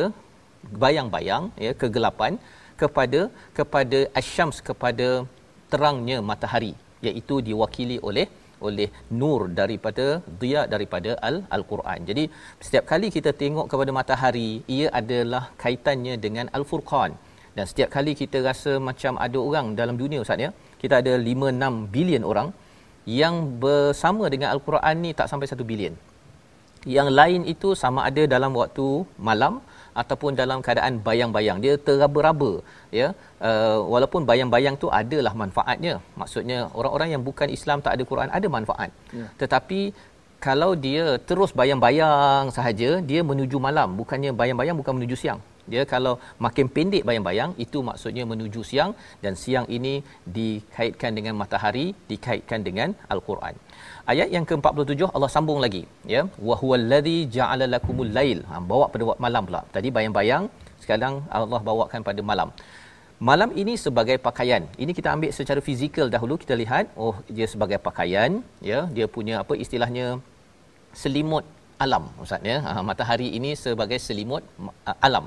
bayang-bayang 0.85 1.45
ya 1.67 1.73
kegelapan 1.83 2.33
kepada 2.81 3.21
kepada 3.59 3.99
asyams 4.21 4.59
kepada 4.69 5.09
terangnya 5.73 6.19
matahari 6.31 6.73
iaitu 7.07 7.37
diwakili 7.49 7.97
oleh 8.09 8.27
oleh 8.67 8.89
nur 9.21 9.41
daripada 9.61 10.07
dia 10.43 10.61
daripada 10.73 11.11
al 11.29 11.37
al-Quran. 11.57 11.99
Jadi 12.09 12.25
setiap 12.67 12.85
kali 12.91 13.09
kita 13.17 13.31
tengok 13.43 13.67
kepada 13.73 13.91
matahari 13.99 14.51
ia 14.77 14.89
adalah 15.01 15.45
kaitannya 15.63 16.15
dengan 16.25 16.49
al-Furqan. 16.59 17.13
Dan 17.57 17.65
setiap 17.71 17.89
kali 17.97 18.13
kita 18.21 18.39
rasa 18.49 18.73
macam 18.89 19.13
ada 19.27 19.39
orang 19.49 19.67
dalam 19.81 19.97
dunia 20.03 20.21
ustaz 20.25 20.45
ya. 20.47 20.51
Kita 20.83 20.95
ada 21.03 21.13
5 21.29 21.53
6 21.57 21.93
bilion 21.95 22.25
orang 22.31 22.49
yang 23.21 23.35
bersama 23.65 24.25
dengan 24.33 24.49
al-Quran 24.55 24.97
ni 25.05 25.11
tak 25.19 25.29
sampai 25.31 25.49
1 25.53 25.71
bilion. 25.71 25.95
Yang 26.97 27.09
lain 27.19 27.41
itu 27.55 27.69
sama 27.83 28.01
ada 28.09 28.23
dalam 28.35 28.53
waktu 28.61 28.87
malam 29.29 29.55
ataupun 30.03 30.33
dalam 30.41 30.59
keadaan 30.67 30.95
bayang-bayang. 31.07 31.59
Dia 31.65 31.75
teraba-raba 31.87 32.53
ya. 33.01 33.09
Uh, 33.49 33.79
walaupun 33.93 34.23
bayang-bayang 34.31 34.77
tu 34.83 34.89
adalah 35.01 35.33
manfaatnya. 35.43 35.95
Maksudnya 36.21 36.59
orang-orang 36.79 37.11
yang 37.15 37.23
bukan 37.29 37.49
Islam 37.57 37.81
tak 37.87 37.95
ada 37.97 38.05
Quran 38.11 38.31
ada 38.39 38.49
manfaat. 38.57 38.91
Ya. 39.19 39.27
tetapi 39.41 39.81
kalau 40.47 40.71
dia 40.87 41.05
terus 41.29 41.51
bayang-bayang 41.61 42.53
sahaja 42.57 42.91
dia 43.11 43.21
menuju 43.31 43.59
malam. 43.69 43.89
Bukannya 44.01 44.33
bayang-bayang 44.41 44.77
bukan 44.81 44.95
menuju 45.01 45.19
siang. 45.23 45.41
Dia 45.73 45.83
kalau 45.93 46.15
makin 46.45 46.67
pendek 46.75 47.03
bayang-bayang 47.09 47.51
itu 47.65 47.79
maksudnya 47.89 48.25
menuju 48.33 48.61
siang. 48.71 48.93
Dan 49.25 49.33
siang 49.43 49.67
ini 49.79 49.95
dikaitkan 50.37 51.13
dengan 51.19 51.35
matahari 51.43 51.87
dikaitkan 52.13 52.63
dengan 52.69 52.93
al-Quran 53.15 53.57
Ayat 54.13 54.29
yang 54.35 54.45
ke-47 54.49 55.11
Allah 55.17 55.31
sambung 55.35 55.59
lagi 55.65 55.83
ya. 56.15 56.21
Wa 56.49 56.55
huwallazi 56.61 57.17
ja'ala 57.37 57.67
lakumul 57.75 58.11
lail. 58.19 58.39
Ha, 58.51 58.63
bawa 58.71 58.87
pada 58.93 59.05
malam 59.25 59.43
pula. 59.49 59.61
Tadi 59.75 59.89
bayang-bayang 59.97 60.45
sekarang 60.83 61.15
Allah 61.39 61.61
bawakan 61.69 62.01
pada 62.09 62.23
malam. 62.31 62.51
Malam 63.29 63.51
ini 63.61 63.75
sebagai 63.85 64.17
pakaian. 64.27 64.63
Ini 64.85 64.93
kita 64.99 65.09
ambil 65.15 65.31
secara 65.39 65.61
fizikal 65.69 66.07
dahulu 66.15 66.35
kita 66.43 66.55
lihat 66.63 66.87
oh 67.05 67.15
dia 67.37 67.47
sebagai 67.55 67.79
pakaian 67.89 68.31
ya. 68.71 68.81
Dia 68.97 69.09
punya 69.17 69.35
apa 69.43 69.59
istilahnya 69.65 70.07
selimut 71.03 71.45
alam 71.85 72.07
ustaz 72.25 72.51
ya. 72.53 72.59
Ha, 72.67 72.79
matahari 72.91 73.29
ini 73.39 73.53
sebagai 73.65 73.99
selimut 74.09 74.45
alam 75.09 75.27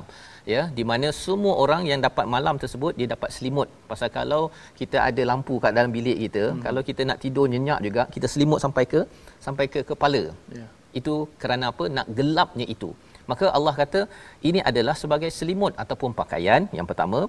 ya 0.53 0.61
di 0.77 0.83
mana 0.89 1.07
semua 1.23 1.53
orang 1.63 1.81
yang 1.89 1.99
dapat 2.07 2.25
malam 2.35 2.55
tersebut 2.63 2.93
dia 2.99 3.07
dapat 3.15 3.29
selimut. 3.35 3.67
Pasal 3.91 4.09
kalau 4.17 4.41
kita 4.79 4.97
ada 5.09 5.23
lampu 5.31 5.55
kat 5.63 5.73
dalam 5.77 5.91
bilik 5.97 6.17
kita 6.25 6.43
hmm. 6.45 6.61
kalau 6.65 6.81
kita 6.89 7.01
nak 7.09 7.19
tidur 7.23 7.45
nyenyak 7.53 7.79
juga 7.87 8.03
kita 8.15 8.27
selimut 8.33 8.59
sampai 8.65 8.83
ke 8.93 9.01
sampai 9.47 9.67
ke 9.75 9.81
kepala. 9.91 10.23
Yeah. 10.59 10.69
itu 10.99 11.13
kerana 11.41 11.65
apa? 11.71 11.85
Nak 11.95 12.07
gelapnya 12.17 12.65
itu. 12.75 12.89
Maka 13.31 13.45
Allah 13.57 13.73
kata 13.81 14.01
ini 14.49 14.59
adalah 14.69 14.95
sebagai 15.01 15.29
selimut 15.37 15.73
ataupun 15.83 16.11
pakaian 16.21 16.61
yang 16.77 16.89
pertama. 16.91 17.21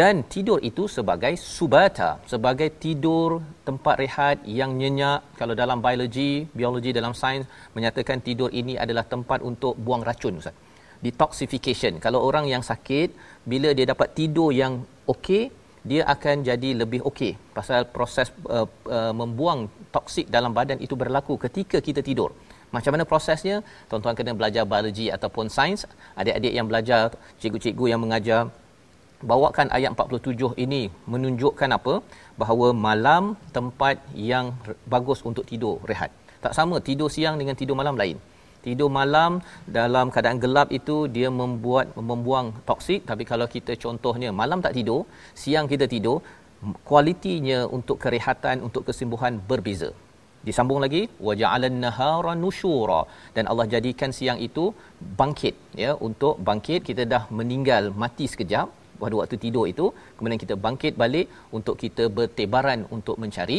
Dan 0.00 0.14
tidur 0.32 0.58
itu 0.68 0.82
sebagai 0.94 1.32
subata 1.56 2.10
sebagai 2.32 2.68
tidur 2.84 3.30
tempat 3.68 3.94
rehat 4.02 4.36
yang 4.58 4.70
nyenyak. 4.80 5.20
Kalau 5.40 5.54
dalam 5.62 5.78
biologi 5.86 6.32
biologi 6.60 6.92
dalam 6.98 7.12
sains 7.20 7.44
menyatakan 7.76 8.24
tidur 8.28 8.48
ini 8.60 8.76
adalah 8.84 9.04
tempat 9.14 9.44
untuk 9.50 9.74
buang 9.86 10.04
racun 10.08 10.40
ustaz 10.40 10.56
detoxification. 11.04 12.02
Kalau 12.04 12.20
orang 12.28 12.46
yang 12.50 12.62
sakit, 12.70 13.14
bila 13.46 13.70
dia 13.76 13.86
dapat 13.92 14.08
tidur 14.18 14.50
yang 14.50 14.82
okey, 15.06 15.50
dia 15.86 16.02
akan 16.14 16.42
jadi 16.48 16.70
lebih 16.82 17.00
okey. 17.10 17.32
Pasal 17.56 17.86
proses 17.96 18.28
uh, 18.50 18.66
uh, 18.96 19.12
membuang 19.14 19.70
toksik 19.94 20.26
dalam 20.36 20.52
badan 20.58 20.78
itu 20.86 20.94
berlaku 20.98 21.38
ketika 21.44 21.78
kita 21.88 22.02
tidur. 22.08 22.34
Macam 22.74 22.92
mana 22.92 23.04
prosesnya? 23.08 23.64
Tuan-tuan 23.88 24.12
kena 24.18 24.36
belajar 24.36 24.68
biologi 24.68 25.08
ataupun 25.16 25.48
sains. 25.48 25.88
Adik-adik 26.20 26.52
yang 26.52 26.66
belajar, 26.68 27.16
cikgu-cikgu 27.40 27.84
yang 27.96 28.00
mengajar, 28.04 28.52
bawakan 29.24 29.72
ayat 29.72 29.96
47 29.96 30.52
ini 30.64 30.92
menunjukkan 31.08 31.70
apa? 31.78 31.94
Bahawa 32.36 32.68
malam 32.76 33.40
tempat 33.56 33.96
yang 34.12 34.52
bagus 34.84 35.24
untuk 35.24 35.48
tidur, 35.48 35.80
rehat. 35.88 36.12
Tak 36.44 36.52
sama 36.58 36.76
tidur 36.88 37.08
siang 37.08 37.40
dengan 37.40 37.56
tidur 37.56 37.74
malam 37.74 37.96
lain 37.96 38.18
tidur 38.68 38.90
malam 38.98 39.32
dalam 39.78 40.06
keadaan 40.14 40.40
gelap 40.44 40.68
itu 40.78 40.96
dia 41.16 41.28
membuat 41.40 41.86
membuang 42.10 42.48
toksik. 42.68 43.00
Tapi 43.10 43.24
kalau 43.30 43.46
kita 43.54 43.74
contohnya 43.84 44.30
malam 44.40 44.60
tak 44.66 44.74
tidur 44.78 45.00
siang 45.44 45.68
kita 45.72 45.86
tidur 45.94 46.18
kualitinya 46.90 47.58
untuk 47.76 47.96
kerehatan 48.04 48.56
untuk 48.66 48.84
kesembuhan 48.88 49.34
berbeza. 49.50 49.90
Disambung 50.46 50.80
lagi 50.84 51.00
waja'alan 51.26 51.76
nahara 51.84 52.32
nusyura 52.42 53.00
dan 53.36 53.44
Allah 53.50 53.66
jadikan 53.74 54.10
siang 54.18 54.38
itu 54.48 54.64
bangkit 55.20 55.54
ya 55.82 55.90
untuk 56.08 56.34
bangkit. 56.48 56.80
Kita 56.88 57.02
dah 57.12 57.22
meninggal 57.38 57.90
mati 58.02 58.26
sekejap 58.32 58.66
pada 59.02 59.14
waktu 59.20 59.36
tidur 59.44 59.64
itu. 59.72 59.86
Kemudian 60.16 60.40
kita 60.44 60.54
bangkit 60.66 60.94
balik 61.02 61.26
untuk 61.58 61.76
kita 61.82 62.06
bertebaran 62.18 62.82
untuk 62.96 63.18
mencari 63.22 63.58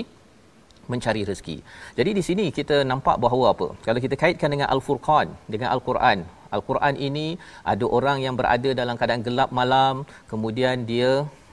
mencari 0.92 1.22
rezeki. 1.30 1.58
Jadi 1.98 2.12
di 2.18 2.24
sini 2.28 2.46
kita 2.60 2.78
nampak 2.92 3.18
bahawa 3.24 3.46
apa? 3.54 3.68
Kalau 3.88 4.00
kita 4.06 4.16
kaitkan 4.24 4.50
dengan 4.54 4.68
Al-Furqan, 4.74 5.28
dengan 5.54 5.70
Al-Quran. 5.76 6.20
Al-Quran 6.58 6.96
ini 7.08 7.28
ada 7.74 7.86
orang 7.98 8.18
yang 8.26 8.36
berada 8.40 8.70
dalam 8.82 8.98
keadaan 9.00 9.24
gelap 9.28 9.50
malam, 9.60 9.96
kemudian 10.32 10.86
dia 10.92 11.12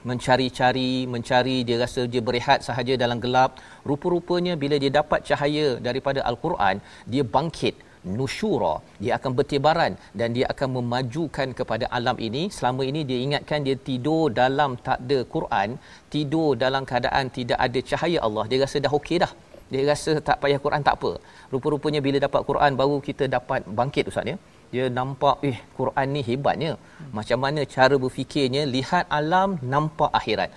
mencari-cari, 0.09 0.93
mencari, 1.13 1.57
dia 1.67 1.77
rasa 1.83 2.01
dia 2.13 2.21
berehat 2.27 2.59
sahaja 2.67 2.93
dalam 3.03 3.19
gelap. 3.25 3.61
Rupa-rupanya 3.89 4.53
bila 4.63 4.75
dia 4.83 4.91
dapat 4.99 5.21
cahaya 5.29 5.67
daripada 5.87 6.19
Al-Quran, 6.29 6.75
dia 7.13 7.23
bangkit 7.35 7.86
nusyura. 8.17 8.73
Dia 9.03 9.11
akan 9.17 9.31
bertibaran 9.37 9.93
dan 10.19 10.29
dia 10.37 10.45
akan 10.53 10.69
memajukan 10.77 11.47
kepada 11.59 11.85
alam 11.97 12.17
ini. 12.27 12.43
Selama 12.57 12.81
ini 12.89 13.01
dia 13.09 13.19
ingatkan 13.25 13.65
dia 13.67 13.75
tidur 13.89 14.23
dalam 14.41 14.71
tak 14.87 14.99
ada 15.05 15.19
Quran 15.35 15.69
tidur 16.15 16.49
dalam 16.63 16.83
keadaan 16.89 17.25
tidak 17.37 17.59
ada 17.65 17.79
cahaya 17.89 18.19
Allah. 18.27 18.45
Dia 18.51 18.59
rasa 18.65 18.79
dah 18.85 18.93
okey 18.99 19.19
dah. 19.23 19.31
Dia 19.71 19.83
rasa 19.91 20.11
tak 20.27 20.37
payah 20.43 20.59
Quran 20.65 20.81
tak 20.87 20.95
apa. 20.99 21.11
Rupa-rupanya 21.53 21.99
bila 22.05 22.17
dapat 22.27 22.41
Quran 22.49 22.71
baru 22.81 22.97
kita 23.07 23.23
dapat 23.37 23.67
bangkit 23.79 24.11
ustaz 24.11 24.31
ya. 24.31 24.37
Dia 24.73 24.85
nampak 24.99 25.37
eh 25.49 25.57
Quran 25.79 26.07
ni 26.15 26.21
hebatnya. 26.29 26.71
Macam 27.17 27.39
mana 27.43 27.61
cara 27.75 27.95
berfikirnya? 28.03 28.63
Lihat 28.75 29.05
alam 29.19 29.49
nampak 29.73 30.11
akhirat. 30.19 30.51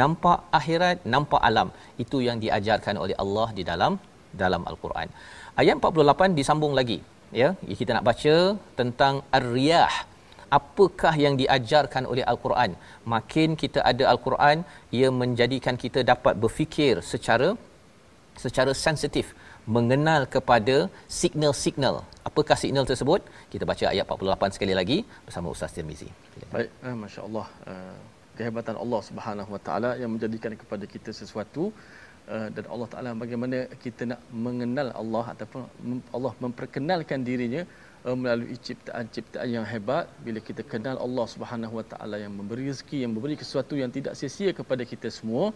Nampak 0.00 0.38
akhirat 0.58 0.98
nampak 1.14 1.42
alam. 1.48 1.68
Itu 2.04 2.18
yang 2.28 2.38
diajarkan 2.44 2.96
oleh 3.04 3.16
Allah 3.24 3.48
di 3.58 3.64
dalam 3.72 3.92
dalam 4.42 4.62
al-Quran 4.70 5.08
Ayat 5.56 5.76
48 5.82 6.38
disambung 6.38 6.74
lagi 6.78 6.98
ya 7.30 7.54
kita 7.80 7.90
nak 7.96 8.06
baca 8.10 8.34
tentang 8.78 9.22
ar-riyah 9.38 9.92
apakah 10.58 11.14
yang 11.24 11.34
diajarkan 11.40 12.04
oleh 12.12 12.24
al-Quran 12.26 12.74
makin 13.14 13.54
kita 13.62 13.80
ada 13.90 14.04
al-Quran 14.12 14.66
ia 14.98 15.08
menjadikan 15.22 15.78
kita 15.84 16.02
dapat 16.12 16.34
berfikir 16.42 16.98
secara 17.12 17.54
secara 18.44 18.72
sensitif 18.86 19.26
mengenal 19.76 20.22
kepada 20.34 20.76
signal-signal. 21.20 21.96
Apakah 22.28 22.56
signal 22.62 22.84
tersebut? 22.90 23.20
Kita 23.52 23.64
baca 23.70 23.84
ayat 23.92 24.04
48 24.08 24.56
sekali 24.56 24.74
lagi 24.78 24.98
bersama 25.26 25.52
Ustaz 25.54 25.76
Tirmizi. 25.76 26.08
Baik, 26.54 26.70
eh, 26.88 26.96
masya-Allah. 27.02 27.46
Uh, 27.70 27.96
kehebatan 28.38 28.76
Allah 28.82 29.00
Subhanahu 29.08 29.50
Wa 29.54 29.60
Taala 29.66 29.90
yang 30.00 30.10
menjadikan 30.14 30.56
kepada 30.56 30.84
kita 30.94 31.12
sesuatu 31.20 31.64
uh, 32.33 32.47
dan 32.55 32.65
Allah 32.73 32.87
Taala 32.91 33.09
bagaimana 33.23 33.57
kita 33.85 34.03
nak 34.11 34.21
mengenal 34.45 34.87
Allah 35.01 35.25
ataupun 35.33 35.63
Allah 36.15 36.33
memperkenalkan 36.43 37.21
dirinya 37.27 37.63
uh, 38.07 38.15
melalui 38.21 38.57
ciptaan-ciptaan 38.67 39.49
yang 39.55 39.65
hebat 39.73 40.05
bila 40.25 40.39
kita 40.49 40.61
kenal 40.73 40.97
Allah 41.05 41.25
Subhanahu 41.33 41.73
Wa 41.79 41.85
Taala 41.91 42.17
yang 42.23 42.33
memberi 42.39 42.65
rezeki 42.71 42.97
yang 43.03 43.11
memberi 43.15 43.37
sesuatu 43.43 43.75
yang 43.81 43.91
tidak 43.97 44.13
sia-sia 44.19 44.51
kepada 44.59 44.85
kita 44.91 45.09
semua 45.17 45.53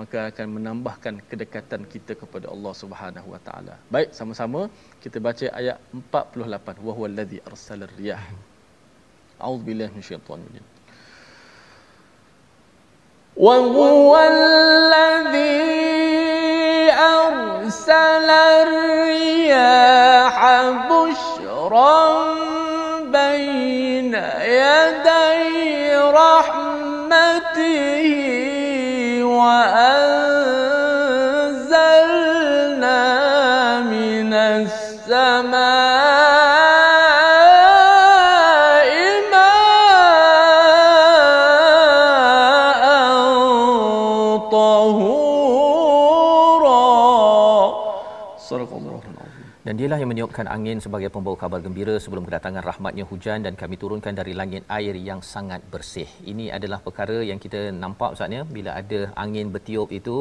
maka 0.00 0.18
akan 0.30 0.46
menambahkan 0.56 1.14
kedekatan 1.30 1.82
kita 1.94 2.12
kepada 2.22 2.46
Allah 2.54 2.72
Subhanahu 2.82 3.28
Wa 3.34 3.40
Taala. 3.46 3.74
Baik, 3.94 4.10
sama-sama 4.18 4.60
kita 5.04 5.18
baca 5.28 5.46
ayat 5.60 5.78
48. 5.92 6.86
Wa 6.86 6.92
huwa 6.96 7.06
allazi 7.12 7.40
arsala 7.50 7.90
riyah. 7.98 8.22
A'udzubillahi 9.42 9.92
minasyaitonir 9.96 10.48
rajim. 10.52 10.66
وهو 13.36 14.12
الذي 14.16 15.65
أرسل 17.89 18.29
الرياح 18.67 20.37
بشرا 20.91 22.23
بين 23.03 24.13
يدي 24.43 25.95
رحمته 25.95 27.33
وأنزلنا 29.23 30.26
Dialah 49.77 49.97
yang 50.01 50.09
meniupkan 50.11 50.47
angin 50.53 50.77
sebagai 50.83 51.09
pembawa 51.15 51.37
kabar 51.41 51.59
gembira 51.65 51.95
sebelum 52.03 52.23
kedatangan 52.27 52.63
rahmatnya 52.67 53.03
hujan 53.09 53.45
dan 53.45 53.53
kami 53.61 53.75
turunkan 53.81 54.13
dari 54.19 54.33
langit 54.39 54.63
air 54.77 54.95
yang 55.07 55.19
sangat 55.31 55.61
bersih. 55.73 56.07
Ini 56.31 56.45
adalah 56.57 56.79
perkara 56.85 57.17
yang 57.29 57.39
kita 57.43 57.59
nampak 57.83 58.15
Ustaz 58.15 58.33
ya 58.37 58.41
bila 58.55 58.71
ada 58.81 58.99
angin 59.23 59.53
bertiup 59.55 59.93
itu 59.99 60.15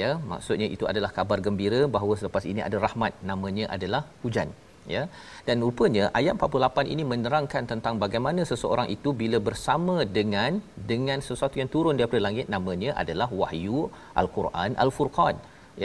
ya. 0.00 0.10
Maksudnya 0.32 0.68
itu 0.74 0.84
adalah 0.92 1.10
kabar 1.18 1.38
gembira 1.46 1.80
bahawa 1.96 2.16
selepas 2.20 2.44
ini 2.52 2.60
ada 2.66 2.76
rahmat 2.84 3.14
namanya 3.30 3.64
adalah 3.78 4.02
hujan 4.24 4.52
ya. 4.94 5.04
Dan 5.48 5.64
rupanya 5.66 6.04
ayat 6.20 6.36
48 6.36 6.92
ini 6.96 7.06
menerangkan 7.14 7.64
tentang 7.72 7.96
bagaimana 8.04 8.44
seseorang 8.52 8.90
itu 8.98 9.16
bila 9.24 9.40
bersama 9.48 9.98
dengan 10.20 10.60
dengan 10.92 11.20
sesuatu 11.30 11.56
yang 11.62 11.72
turun 11.76 11.96
daripada 12.02 12.24
langit 12.28 12.48
namanya 12.58 12.92
adalah 13.04 13.30
wahyu 13.42 13.88
al-Quran 14.22 14.76
al-Furqan 14.86 15.36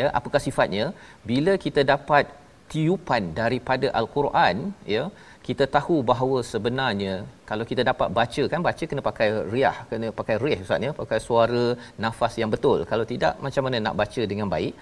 ya. 0.02 0.08
Apakah 0.20 0.44
sifatnya? 0.48 0.88
Bila 1.32 1.56
kita 1.68 1.84
dapat 1.96 2.43
tiupan 2.72 3.24
daripada 3.42 3.88
al-Quran 4.00 4.56
ya 4.96 5.04
kita 5.48 5.66
tahu 5.76 5.96
bahawa 6.10 6.38
sebenarnya 6.52 7.14
kalau 7.50 7.66
kita 7.70 7.82
dapat 7.90 8.10
baca 8.20 8.44
kan 8.52 8.62
baca 8.68 8.84
kena 8.90 9.02
pakai 9.10 9.28
riah 9.54 9.78
kena 9.90 10.10
pakai 10.20 10.36
rih 10.44 10.58
ustaz 10.66 10.86
ya 10.88 10.92
pakai 11.00 11.20
suara 11.28 11.66
nafas 12.04 12.36
yang 12.42 12.52
betul. 12.56 12.80
Kalau 12.92 13.06
tidak 13.14 13.34
macam 13.46 13.64
mana 13.68 13.84
nak 13.88 13.98
baca 14.02 14.22
dengan 14.32 14.48
baik? 14.56 14.76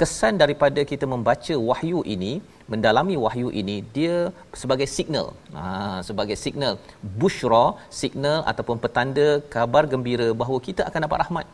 Kesan 0.00 0.34
daripada 0.42 0.80
kita 0.90 1.06
membaca 1.12 1.54
wahyu 1.70 2.00
ini 2.14 2.32
mendalami 2.72 3.14
wahyu 3.24 3.48
ini 3.60 3.76
dia 3.96 4.16
sebagai 4.62 4.88
signal. 4.96 5.26
Ha 5.56 5.64
sebagai 6.08 6.36
signal 6.44 6.74
bushra 7.22 7.64
signal 8.02 8.38
ataupun 8.52 8.78
petanda 8.84 9.28
kabar 9.56 9.84
gembira 9.94 10.28
bahawa 10.42 10.60
kita 10.68 10.84
akan 10.90 11.02
dapat 11.06 11.20
rahmat 11.24 11.46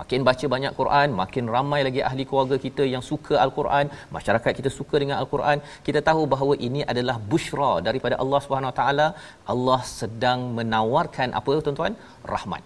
Makin 0.00 0.20
baca 0.28 0.46
banyak 0.54 0.72
Quran, 0.80 1.08
makin 1.22 1.44
ramai 1.54 1.80
lagi 1.86 2.00
ahli 2.08 2.24
keluarga 2.28 2.56
kita 2.66 2.84
yang 2.94 3.02
suka 3.10 3.34
Al-Quran, 3.44 3.86
masyarakat 4.16 4.52
kita 4.58 4.70
suka 4.78 4.96
dengan 5.02 5.16
Al-Quran. 5.22 5.58
Kita 5.86 6.02
tahu 6.08 6.22
bahawa 6.32 6.54
ini 6.68 6.82
adalah 6.92 7.16
bushra 7.32 7.72
daripada 7.88 8.16
Allah 8.22 8.40
Subhanahu 8.44 8.72
Wa 8.72 8.78
Taala. 8.80 9.08
Allah 9.54 9.80
sedang 10.00 10.40
menawarkan 10.58 11.30
apa 11.40 11.54
tuan-tuan? 11.66 11.94
Rahmat. 12.34 12.62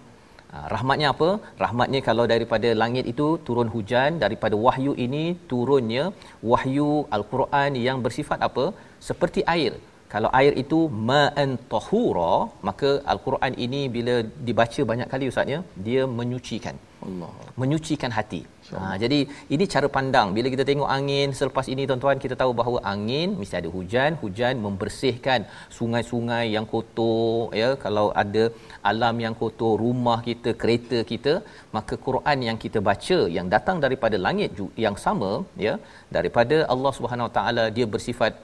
Ha, 0.53 0.59
rahmatnya 0.75 1.09
apa? 1.15 1.29
Rahmatnya 1.65 2.01
kalau 2.09 2.25
daripada 2.33 2.69
langit 2.83 3.05
itu 3.13 3.27
turun 3.47 3.69
hujan, 3.75 4.11
daripada 4.25 4.57
wahyu 4.67 4.93
ini 5.07 5.25
turunnya 5.51 6.05
wahyu 6.53 6.91
Al-Quran 7.19 7.73
yang 7.87 8.01
bersifat 8.07 8.41
apa? 8.49 8.67
Seperti 9.11 9.43
air. 9.57 9.73
Kalau 10.13 10.31
air 10.39 10.53
itu 10.63 10.79
ma'an 11.11 11.51
tahura, 11.73 12.35
maka 12.69 12.91
Al-Quran 13.13 13.53
ini 13.67 13.81
bila 13.97 14.15
dibaca 14.49 14.83
banyak 14.91 15.11
kali 15.13 15.27
ustaznya, 15.33 15.59
dia 15.87 16.05
menyucikan. 16.21 16.77
Allah. 17.07 17.31
Menyucikan 17.61 18.13
hati. 18.17 18.41
Ha, 18.79 18.81
jadi 19.03 19.19
ini 19.55 19.65
cara 19.75 19.89
pandang. 19.97 20.29
Bila 20.37 20.49
kita 20.55 20.65
tengok 20.71 20.89
angin 20.97 21.29
selepas 21.39 21.67
ini 21.73 21.83
tuan-tuan 21.89 22.19
kita 22.25 22.35
tahu 22.41 22.53
bahawa 22.61 22.79
angin 22.93 23.29
mesti 23.41 23.57
ada 23.61 23.71
hujan, 23.77 24.19
hujan 24.23 24.55
membersihkan 24.67 25.47
sungai-sungai 25.79 26.45
yang 26.57 26.67
kotor 26.75 27.55
ya. 27.61 27.71
Kalau 27.85 28.07
ada 28.23 28.45
alam 28.93 29.17
yang 29.25 29.37
kotor, 29.43 29.75
rumah 29.85 30.19
kita, 30.29 30.53
kereta 30.63 31.01
kita, 31.13 31.35
maka 31.79 31.97
Quran 32.09 32.39
yang 32.49 32.61
kita 32.65 32.81
baca 32.91 33.19
yang 33.39 33.49
datang 33.57 33.79
daripada 33.87 34.19
langit 34.27 34.53
yang 34.87 34.99
sama 35.07 35.33
ya, 35.67 35.77
daripada 36.19 36.59
Allah 36.75 36.95
Subhanahu 36.99 37.29
Wa 37.31 37.35
Taala 37.39 37.67
dia 37.79 37.89
bersifat 37.97 38.35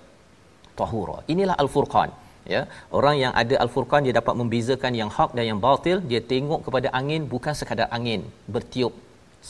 tahura. 0.81 1.19
Inilah 1.35 1.57
al-Furqan 1.65 2.11
ya 2.53 2.61
orang 2.99 3.17
yang 3.23 3.33
ada 3.43 3.55
al-furqan 3.65 4.05
dia 4.07 4.15
dapat 4.21 4.35
membezakan 4.41 4.93
yang 5.01 5.11
hak 5.17 5.31
dan 5.37 5.45
yang 5.51 5.61
batil. 5.67 5.99
Dia 6.11 6.21
tengok 6.33 6.61
kepada 6.67 6.89
angin 7.01 7.25
bukan 7.35 7.57
sekadar 7.61 7.89
angin 7.99 8.23
bertiup 8.55 8.95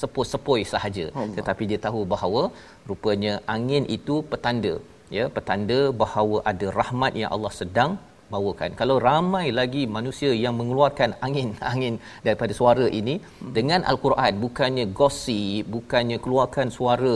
sepoi-sepoi 0.00 0.62
sahaja. 0.72 1.07
Allah. 1.20 1.35
tetapi 1.38 1.64
dia 1.70 1.78
tahu 1.87 2.00
bahawa 2.14 2.42
rupanya 2.90 3.35
angin 3.57 3.85
itu 3.98 4.16
petanda. 4.33 4.74
Ya 5.16 5.24
petanda 5.37 5.80
bahawa 6.02 6.37
ada 6.50 6.66
rahmat 6.80 7.12
yang 7.22 7.30
Allah 7.37 7.52
sedang 7.61 7.92
bawakan. 8.32 8.70
Kalau 8.80 8.96
ramai 9.08 9.46
lagi 9.60 9.82
manusia 9.96 10.30
yang 10.44 10.54
mengeluarkan 10.60 11.10
angin 11.26 11.48
angin 11.72 11.94
daripada 12.26 12.52
suara 12.60 12.87
ini 13.00 13.14
dengan 13.58 13.82
al-Quran 13.92 14.40
bukannya 14.44 14.87
gosip 15.00 15.68
bukannya 15.76 16.18
keluarkan 16.24 16.68
suara 16.78 17.14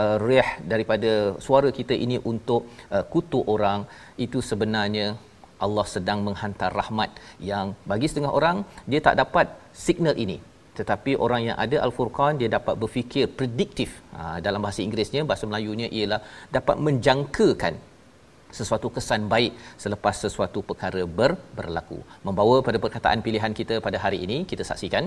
uh, 0.00 0.16
rih 0.26 0.50
daripada 0.72 1.12
suara 1.46 1.70
kita 1.78 1.96
ini 2.04 2.18
untuk 2.32 2.64
uh, 2.94 3.04
kutuk 3.12 3.44
orang 3.54 3.82
itu 4.26 4.40
sebenarnya 4.50 5.08
Allah 5.64 5.86
sedang 5.94 6.20
menghantar 6.26 6.70
rahmat 6.80 7.10
yang 7.50 7.66
bagi 7.90 8.08
setengah 8.10 8.32
orang 8.38 8.56
dia 8.90 9.00
tak 9.08 9.18
dapat 9.22 9.46
signal 9.86 10.16
ini. 10.24 10.38
Tetapi 10.78 11.12
orang 11.24 11.42
yang 11.48 11.56
ada 11.64 11.76
al-furqan 11.86 12.40
dia 12.40 12.48
dapat 12.56 12.74
berfikir 12.82 13.24
prediktif. 13.38 13.90
Ha, 14.16 14.38
dalam 14.46 14.60
bahasa 14.64 14.80
Inggerisnya 14.84 15.22
bahasa 15.30 15.44
Melayunya 15.50 15.88
ialah 15.98 16.20
dapat 16.56 16.76
menjangkakan 16.86 17.74
sesuatu 18.58 18.88
kesan 18.96 19.22
baik 19.34 19.52
selepas 19.84 20.16
sesuatu 20.24 20.60
perkara 20.70 21.02
ber, 21.18 21.32
berlaku. 21.58 22.00
Membawa 22.26 22.56
pada 22.68 22.80
perkataan 22.84 23.22
pilihan 23.26 23.54
kita 23.60 23.76
pada 23.86 24.00
hari 24.04 24.20
ini 24.26 24.38
kita 24.52 24.66
saksikan 24.70 25.06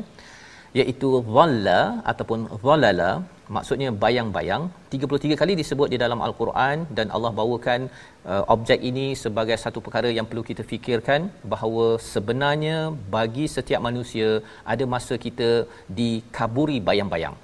iaitu 0.82 1.10
dhalla 1.36 1.80
ataupun 2.12 2.40
dhalala 2.64 3.12
maksudnya 3.56 3.90
bayang-bayang 4.04 4.64
33 4.94 5.40
kali 5.42 5.54
disebut 5.60 5.88
di 5.94 5.98
dalam 6.04 6.20
al-Quran 6.28 6.78
dan 6.98 7.08
Allah 7.16 7.32
bawakan 7.40 7.82
uh, 8.32 8.44
objek 8.56 8.80
ini 8.90 9.06
sebagai 9.24 9.58
satu 9.64 9.80
perkara 9.86 10.10
yang 10.18 10.28
perlu 10.30 10.44
kita 10.50 10.64
fikirkan 10.72 11.30
bahawa 11.54 11.88
sebenarnya 12.14 12.78
bagi 13.16 13.46
setiap 13.56 13.84
manusia 13.90 14.30
ada 14.74 14.88
masa 14.96 15.18
kita 15.26 15.50
dikaburi 16.00 16.80
bayang-bayang 16.90 17.38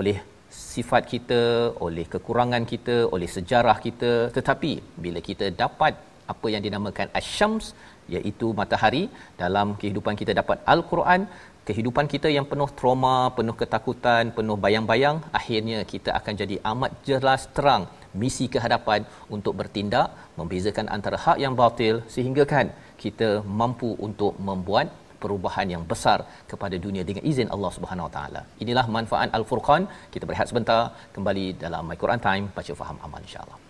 oleh 0.00 0.18
sifat 0.50 1.02
kita 1.12 1.40
oleh 1.86 2.06
kekurangan 2.14 2.64
kita 2.72 2.96
oleh 3.14 3.28
sejarah 3.36 3.78
kita. 3.86 4.12
Tetapi 4.36 4.72
bila 5.04 5.22
kita 5.30 5.48
dapat 5.64 5.94
apa 6.32 6.46
yang 6.52 6.62
dinamakan 6.66 7.08
asyams 7.20 7.74
iaitu 8.14 8.46
matahari 8.60 9.04
dalam 9.42 9.74
kehidupan 9.80 10.14
kita 10.20 10.32
dapat 10.40 10.58
al-Quran 10.74 11.22
kehidupan 11.68 12.06
kita 12.12 12.28
yang 12.36 12.46
penuh 12.50 12.70
trauma, 12.78 13.16
penuh 13.38 13.54
ketakutan, 13.60 14.24
penuh 14.36 14.56
bayang-bayang, 14.64 15.16
akhirnya 15.38 15.78
kita 15.92 16.10
akan 16.18 16.34
jadi 16.42 16.56
amat 16.72 16.92
jelas 17.08 17.42
terang 17.56 17.84
misi 18.20 18.46
ke 18.54 18.58
hadapan 18.64 19.00
untuk 19.34 19.54
bertindak, 19.60 20.08
membezakan 20.38 20.88
antara 20.96 21.18
hak 21.24 21.38
yang 21.44 21.54
batil 21.60 22.02
sehingga 22.14 22.44
kan 22.52 22.66
kita 23.02 23.28
mampu 23.60 23.90
untuk 24.06 24.34
membuat 24.48 24.88
perubahan 25.22 25.68
yang 25.74 25.84
besar 25.92 26.18
kepada 26.52 26.76
dunia 26.86 27.04
dengan 27.08 27.24
izin 27.32 27.50
Allah 27.54 27.72
Subhanahu 27.78 28.08
Wa 28.08 28.12
Taala. 28.16 28.42
Inilah 28.64 28.86
manfaat 28.98 29.30
Al-Furqan. 29.40 29.84
Kita 30.14 30.24
berehat 30.28 30.48
sebentar 30.52 30.80
kembali 31.16 31.46
dalam 31.64 31.84
My 31.90 31.98
Quran 32.04 32.22
Time 32.28 32.46
baca 32.58 32.72
faham 32.82 32.98
amal 33.08 33.22
insya-Allah. 33.28 33.69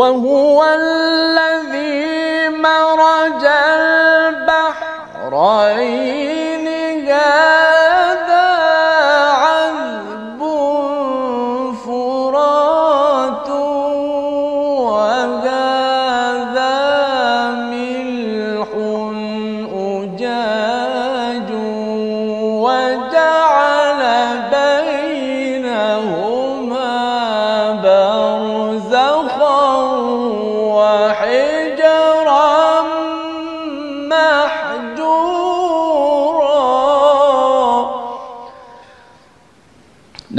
وهو 0.00 0.64
الذي 0.64 2.48
مرج 2.48 3.44
البحرين. 5.28 6.29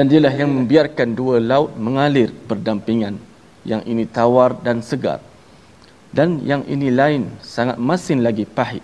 Dan 0.01 0.09
dialah 0.09 0.33
yang 0.33 0.49
membiarkan 0.49 1.13
dua 1.13 1.37
laut 1.37 1.77
mengalir 1.77 2.33
berdampingan 2.49 3.21
yang 3.71 3.85
ini 3.85 4.09
tawar 4.09 4.57
dan 4.65 4.81
segar 4.81 5.21
dan 6.17 6.41
yang 6.51 6.65
ini 6.65 6.89
lain 6.89 7.29
sangat 7.45 7.77
masin 7.89 8.25
lagi 8.25 8.45
pahit 8.57 8.81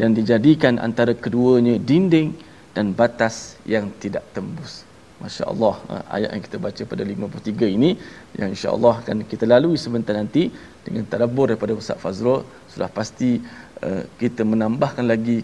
dan 0.00 0.16
dijadikan 0.16 0.80
antara 0.86 1.12
keduanya 1.12 1.76
dinding 1.76 2.32
dan 2.72 2.96
batas 2.96 3.60
yang 3.68 3.92
tidak 4.00 4.24
tembus. 4.32 4.72
Masya 5.20 5.44
Allah 5.52 5.74
ayat 6.16 6.30
yang 6.32 6.44
kita 6.46 6.58
baca 6.64 6.82
pada 6.92 7.02
53 7.04 7.76
ini 7.76 7.90
yang 8.40 8.48
insya 8.54 8.72
Allah 8.76 8.94
akan 9.00 9.28
kita 9.28 9.44
lalui 9.52 9.76
sebentar 9.84 10.16
nanti 10.16 10.42
dengan 10.86 11.04
tadabbur 11.12 11.52
daripada 11.52 11.72
Ustaz 11.72 12.00
Fazrul. 12.00 12.40
Sudah 12.72 12.88
pasti 12.98 13.30
uh, 13.86 14.02
kita 14.20 14.44
menambahkan 14.52 15.04
lagi 15.12 15.38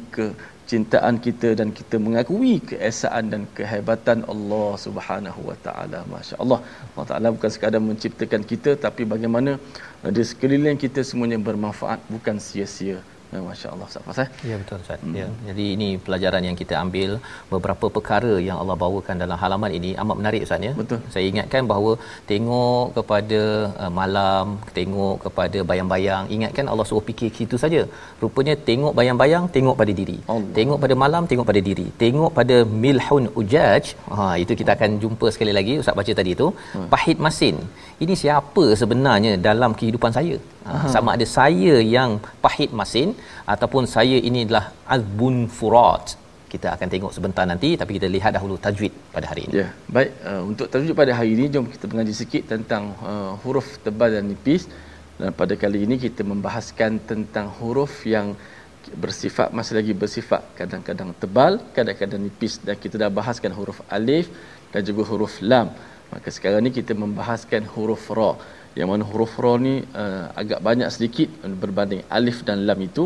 kecintaan 0.72 1.20
kita 1.24 1.48
dan 1.60 1.68
kita 1.78 1.96
mengakui 2.04 2.56
keesaan 2.68 3.24
dan 3.32 3.42
kehebatan 3.56 4.24
Allah 4.32 4.68
Subhanahu 4.84 5.40
Wa 5.48 5.56
Taala. 5.66 6.00
masya-Allah. 6.12 6.58
Allah 6.64 7.06
Taala 7.10 7.28
bukan 7.36 7.50
sekadar 7.52 7.80
menciptakan 7.88 8.40
kita 8.52 8.80
tapi 8.84 9.04
bagaimana 9.04 9.60
uh, 10.00 10.10
di 10.16 10.24
sekeliling 10.30 10.80
kita 10.84 11.04
semuanya 11.04 11.36
bermanfaat 11.48 12.00
bukan 12.14 12.40
sia-sia 12.46 13.04
Ya, 13.34 13.40
Masya 13.48 13.68
Allah 13.74 13.86
Ustaz 13.90 14.02
Fas 14.06 14.18
eh? 14.22 14.26
Ya 14.48 14.56
betul 14.60 14.78
Ustaz. 14.84 14.98
Hmm. 15.04 15.14
Ya. 15.18 15.26
Jadi 15.48 15.64
ini 15.74 15.88
pelajaran 16.06 16.42
yang 16.48 16.56
kita 16.60 16.74
ambil 16.82 17.10
beberapa 17.52 17.86
perkara 17.96 18.32
yang 18.46 18.56
Allah 18.62 18.76
bawakan 18.82 19.16
dalam 19.22 19.38
halaman 19.42 19.70
ini 19.78 19.90
amat 20.02 20.16
menarik 20.20 20.42
Ustaz 20.46 20.66
ya. 20.68 20.72
Betul. 20.80 20.98
Saya 21.14 21.24
ingatkan 21.32 21.62
bahawa 21.70 21.92
tengok 22.30 22.84
kepada 22.98 23.40
uh, 23.84 23.92
malam, 24.00 24.46
tengok 24.78 25.16
kepada 25.24 25.58
bayang-bayang, 25.70 26.24
ingatkan 26.36 26.68
Allah 26.72 26.86
suruh 26.90 27.04
fikir 27.08 27.30
gitu 27.40 27.58
saja. 27.64 27.82
Rupanya 28.24 28.56
tengok 28.68 28.94
bayang-bayang, 29.00 29.46
tengok 29.56 29.78
pada 29.80 29.94
diri. 30.00 30.18
Allah. 30.34 30.52
Tengok 30.58 30.80
pada 30.84 30.96
malam, 31.04 31.24
tengok 31.32 31.48
pada 31.52 31.62
diri. 31.70 31.88
Tengok 32.04 32.30
pada 32.40 32.58
milhun 32.84 33.26
ujaj. 33.42 33.84
Ha 34.16 34.28
itu 34.44 34.52
kita 34.62 34.72
akan 34.76 35.00
jumpa 35.04 35.28
sekali 35.36 35.54
lagi 35.60 35.76
Ustaz 35.82 35.96
baca 36.00 36.14
tadi 36.20 36.34
tu. 36.42 36.48
Hmm. 36.76 36.88
Pahit 36.94 37.18
masin. 37.28 37.56
Ini 38.04 38.14
siapa 38.24 38.66
sebenarnya 38.82 39.32
dalam 39.48 39.72
kehidupan 39.80 40.12
saya? 40.18 40.36
Ha, 40.70 40.88
sama 40.94 41.08
ada 41.16 41.26
saya 41.38 41.74
yang 41.96 42.10
pahit 42.44 42.70
masin 42.80 43.08
ataupun 43.54 43.84
saya 43.94 44.18
ini 44.28 44.40
adalah 44.46 44.64
azbun 44.94 45.36
furat 45.58 46.14
kita 46.52 46.68
akan 46.76 46.88
tengok 46.94 47.12
sebentar 47.16 47.44
nanti 47.50 47.68
tapi 47.80 47.92
kita 47.96 48.08
lihat 48.16 48.32
dahulu 48.36 48.54
tajwid 48.64 48.94
pada 49.14 49.26
hari 49.30 49.42
ini 49.46 49.52
Ya, 49.62 49.68
baik. 49.96 50.10
Uh, 50.30 50.42
untuk 50.50 50.66
tajuk 50.72 50.96
pada 51.00 51.12
hari 51.18 51.30
ini, 51.36 51.44
jom 51.54 51.66
kita 51.74 51.86
mengaji 51.90 52.14
sikit 52.22 52.42
tentang 52.52 52.84
uh, 53.12 53.30
huruf 53.42 53.68
tebal 53.84 54.10
dan 54.14 54.26
nipis. 54.32 54.64
Dan 55.20 55.30
pada 55.40 55.54
kali 55.62 55.78
ini 55.86 55.96
kita 56.04 56.22
membahaskan 56.32 56.92
tentang 57.10 57.46
huruf 57.58 57.94
yang 58.14 58.28
bersifat 59.04 59.48
masih 59.58 59.74
lagi 59.78 59.92
bersifat 60.02 60.42
kadang-kadang 60.58 61.10
tebal, 61.22 61.52
kadang-kadang 61.76 62.20
nipis 62.26 62.54
dan 62.66 62.76
kita 62.84 62.94
dah 63.02 63.10
bahaskan 63.18 63.52
huruf 63.58 63.78
alif 63.96 64.28
dan 64.72 64.82
juga 64.88 65.02
huruf 65.10 65.34
lam. 65.50 65.68
Maka 66.12 66.28
sekarang 66.36 66.60
ni 66.66 66.70
kita 66.78 66.92
membahaskan 67.04 67.64
huruf 67.74 68.04
ra. 68.18 68.32
Yang 68.78 68.88
mana 68.92 69.04
huruf 69.10 69.32
ra 69.44 69.52
ni 69.66 69.74
uh, 70.02 70.24
agak 70.40 70.60
banyak 70.68 70.88
sedikit 70.94 71.28
berbanding 71.62 72.02
alif 72.18 72.38
dan 72.48 72.58
lam 72.68 72.80
itu 72.88 73.04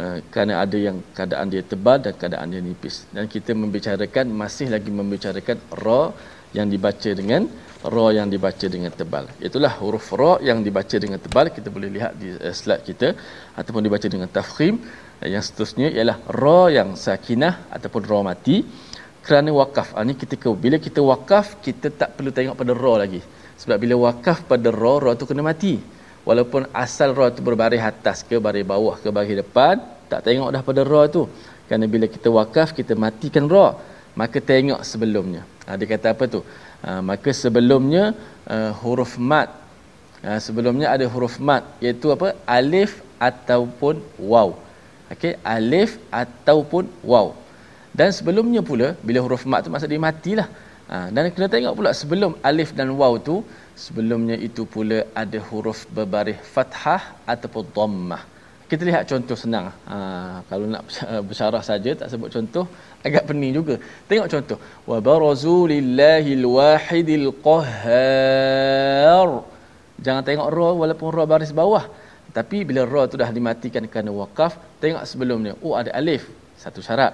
uh, 0.00 0.16
kerana 0.32 0.54
ada 0.64 0.78
yang 0.86 0.96
keadaan 1.16 1.46
dia 1.52 1.62
tebal 1.72 1.98
dan 2.04 2.12
keadaan 2.20 2.52
dia 2.52 2.62
nipis. 2.68 2.96
Dan 3.14 3.24
kita 3.34 3.52
membicarakan 3.62 4.26
masih 4.42 4.68
lagi 4.74 4.90
membicarakan 5.00 5.56
ra 5.84 6.02
yang 6.58 6.68
dibaca 6.74 7.10
dengan 7.20 7.42
ra 7.94 8.06
yang 8.18 8.28
dibaca 8.34 8.66
dengan 8.74 8.92
tebal. 9.00 9.24
Itulah 9.48 9.72
huruf 9.80 10.08
ra 10.20 10.32
yang 10.48 10.60
dibaca 10.66 10.96
dengan 11.04 11.20
tebal 11.24 11.48
kita 11.56 11.68
boleh 11.76 11.90
lihat 11.96 12.12
di 12.20 12.28
uh, 12.36 12.54
slide 12.60 12.84
kita 12.90 13.10
ataupun 13.60 13.82
dibaca 13.88 14.08
dengan 14.14 14.30
tafkhim. 14.38 14.76
Yang 15.34 15.44
seterusnya 15.48 15.88
ialah 15.96 16.18
ra 16.40 16.62
yang 16.78 16.88
sakinah 17.04 17.54
ataupun 17.76 18.02
ra 18.10 18.20
mati 18.30 18.56
kerana 19.26 19.50
wakaf. 19.60 19.88
Ah, 19.98 20.04
ni 20.08 20.14
ketika 20.22 20.48
bila 20.64 20.76
kita 20.86 21.00
wakaf 21.10 21.46
kita 21.66 21.88
tak 22.00 22.10
perlu 22.16 22.30
tengok 22.36 22.56
pada 22.60 22.72
ra 22.84 22.94
lagi. 23.04 23.20
Sebab 23.60 23.76
bila 23.82 23.94
wakaf 24.06 24.38
pada 24.50 24.68
ra, 24.82 24.94
ra 25.04 25.12
tu 25.20 25.24
kena 25.28 25.42
mati. 25.50 25.74
Walaupun 26.28 26.62
asal 26.84 27.10
ra 27.18 27.26
tu 27.36 27.40
berbaris 27.48 27.82
atas 27.90 28.20
ke 28.28 28.36
baris 28.46 28.66
bawah 28.72 28.96
ke 29.02 29.08
baris 29.16 29.36
depan, 29.42 29.78
tak 30.10 30.20
tengok 30.26 30.48
dah 30.54 30.62
pada 30.68 30.82
ra 30.92 31.02
tu. 31.16 31.22
Kerana 31.66 31.86
bila 31.94 32.06
kita 32.14 32.28
wakaf 32.38 32.68
kita 32.78 32.92
matikan 33.04 33.46
ra, 33.54 33.66
maka 34.20 34.38
tengok 34.52 34.80
sebelumnya. 34.90 35.42
Ha, 35.66 35.74
dia 35.78 35.88
kata 35.92 36.06
apa 36.14 36.24
tu? 36.34 36.40
Ha, 36.84 36.90
maka 37.10 37.30
sebelumnya 37.42 38.04
uh, 38.54 38.70
huruf 38.82 39.14
mat. 39.30 39.48
Ha, 40.24 40.38
sebelumnya 40.46 40.86
ada 40.94 41.06
huruf 41.14 41.36
mat 41.48 41.64
iaitu 41.84 42.12
apa? 42.16 42.28
Alif 42.58 42.92
ataupun 43.28 44.04
waw. 44.32 44.48
Okey, 45.14 45.34
alif 45.56 45.90
ataupun 46.22 46.86
waw. 47.10 47.26
Dan 47.98 48.10
sebelumnya 48.18 48.60
pula 48.70 48.88
bila 49.06 49.18
huruf 49.24 49.44
mat 49.50 49.64
tu 49.64 49.70
maksud 49.72 49.90
dia 49.92 50.02
matilah. 50.08 50.48
Ha, 50.90 50.96
dan 51.14 51.26
kena 51.34 51.48
tengok 51.54 51.74
pula 51.78 51.90
sebelum 52.00 52.32
alif 52.48 52.70
dan 52.78 52.88
waw 52.98 53.14
tu 53.28 53.36
sebelumnya 53.84 54.36
itu 54.48 54.62
pula 54.74 54.98
ada 55.22 55.38
huruf 55.48 55.80
berbaris 55.96 56.38
fathah 56.54 57.02
ataupun 57.32 57.64
dhammah. 57.76 58.22
Kita 58.70 58.82
lihat 58.88 59.02
contoh 59.10 59.36
senang. 59.42 59.66
Ha, 59.90 59.96
kalau 60.50 60.66
nak 60.72 60.82
bersyarah 61.28 61.62
saja 61.70 61.90
tak 62.00 62.08
sebut 62.12 62.30
contoh 62.36 62.64
agak 63.06 63.22
pening 63.28 63.52
juga. 63.58 63.74
Tengok 64.10 64.28
contoh. 64.34 64.58
Wa 64.90 64.98
barazu 65.08 65.58
lillahil 65.74 66.44
wahidil 66.56 67.26
qahhar. 67.46 69.28
Jangan 70.04 70.22
tengok 70.28 70.48
ra 70.56 70.68
walaupun 70.82 71.08
ra 71.18 71.24
baris 71.32 71.52
bawah. 71.60 71.84
Tapi 72.36 72.66
bila 72.68 72.82
ra 72.92 73.02
tu 73.10 73.16
dah 73.22 73.30
dimatikan 73.36 73.82
kerana 73.92 74.10
wakaf, 74.22 74.52
tengok 74.82 75.02
sebelumnya. 75.10 75.52
Oh 75.64 75.74
ada 75.80 75.90
alif. 76.00 76.22
Satu 76.62 76.80
syarat. 76.86 77.12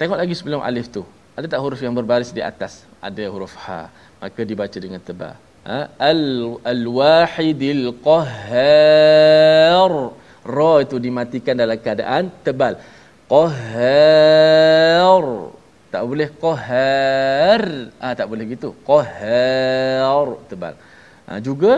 Tengok 0.00 0.16
lagi 0.20 0.34
sebelum 0.40 0.60
alif 0.68 0.88
tu. 0.96 1.02
Ada 1.40 1.56
tak 1.56 1.60
huruf 1.64 1.80
yang 1.80 1.96
berbaris 1.96 2.30
di 2.36 2.42
atas? 2.44 2.72
Ada 3.08 3.24
huruf 3.32 3.52
ha. 3.64 3.88
Maka 4.20 4.44
dibaca 4.50 4.78
dengan 4.84 5.00
tebal. 5.08 5.36
Ha? 5.64 5.78
Al 5.96 6.20
al-wahidil 6.72 7.84
qahhar. 8.08 9.92
Ra 10.56 10.72
itu 10.84 10.96
dimatikan 11.06 11.56
dalam 11.62 11.80
keadaan 11.84 12.28
tebal. 12.44 12.76
Qahhar. 13.32 15.24
Tak 15.94 16.02
boleh 16.10 16.28
qahhar. 16.44 17.64
Ah 18.04 18.12
tak 18.18 18.26
boleh 18.32 18.44
gitu. 18.52 18.76
Qahhar 18.90 20.28
tebal. 20.52 20.74
Ha, 21.24 21.40
juga 21.48 21.72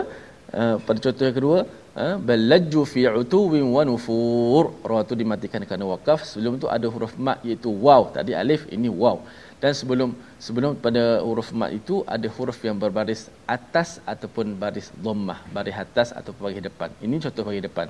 uh, 0.59 0.75
pada 0.83 0.99
contoh 1.05 1.23
yang 1.29 1.37
kedua 1.39 1.59
uh, 2.03 2.15
balajju 2.19 2.83
fi 2.83 3.07
utuwin 3.21 3.63
wa 3.77 3.87
nufur. 3.87 4.75
Ra 4.91 5.07
tu 5.07 5.15
dimatikan 5.23 5.63
kerana 5.63 5.87
wakaf. 5.93 6.27
Sebelum 6.27 6.59
tu 6.59 6.67
ada 6.75 6.87
huruf 6.95 7.15
mat 7.15 7.39
iaitu 7.47 7.71
waw. 7.87 8.11
Tadi 8.11 8.35
alif 8.43 8.67
ini 8.75 8.91
waw. 8.91 9.23
Dan 9.63 9.71
sebelum 9.79 10.09
sebelum 10.45 10.71
pada 10.85 11.03
huruf 11.25 11.49
mat 11.59 11.71
itu 11.71 11.95
ada 12.15 12.27
huruf 12.35 12.59
yang 12.67 12.75
berbaris 12.81 13.21
atas 13.55 13.89
ataupun 14.13 14.59
baris 14.63 14.87
dhammah, 15.03 15.39
baris 15.55 15.77
atas 15.83 16.11
ataupun 16.19 16.41
baris 16.47 16.63
depan. 16.67 16.89
Ini 17.05 17.15
contoh 17.23 17.43
baris 17.47 17.63
depan. 17.67 17.87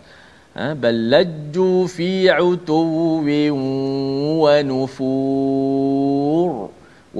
Ha, 0.53 0.77
balajju 0.83 1.89
fi 1.95 2.29
wa 4.43 4.55
nufur. 4.69 6.51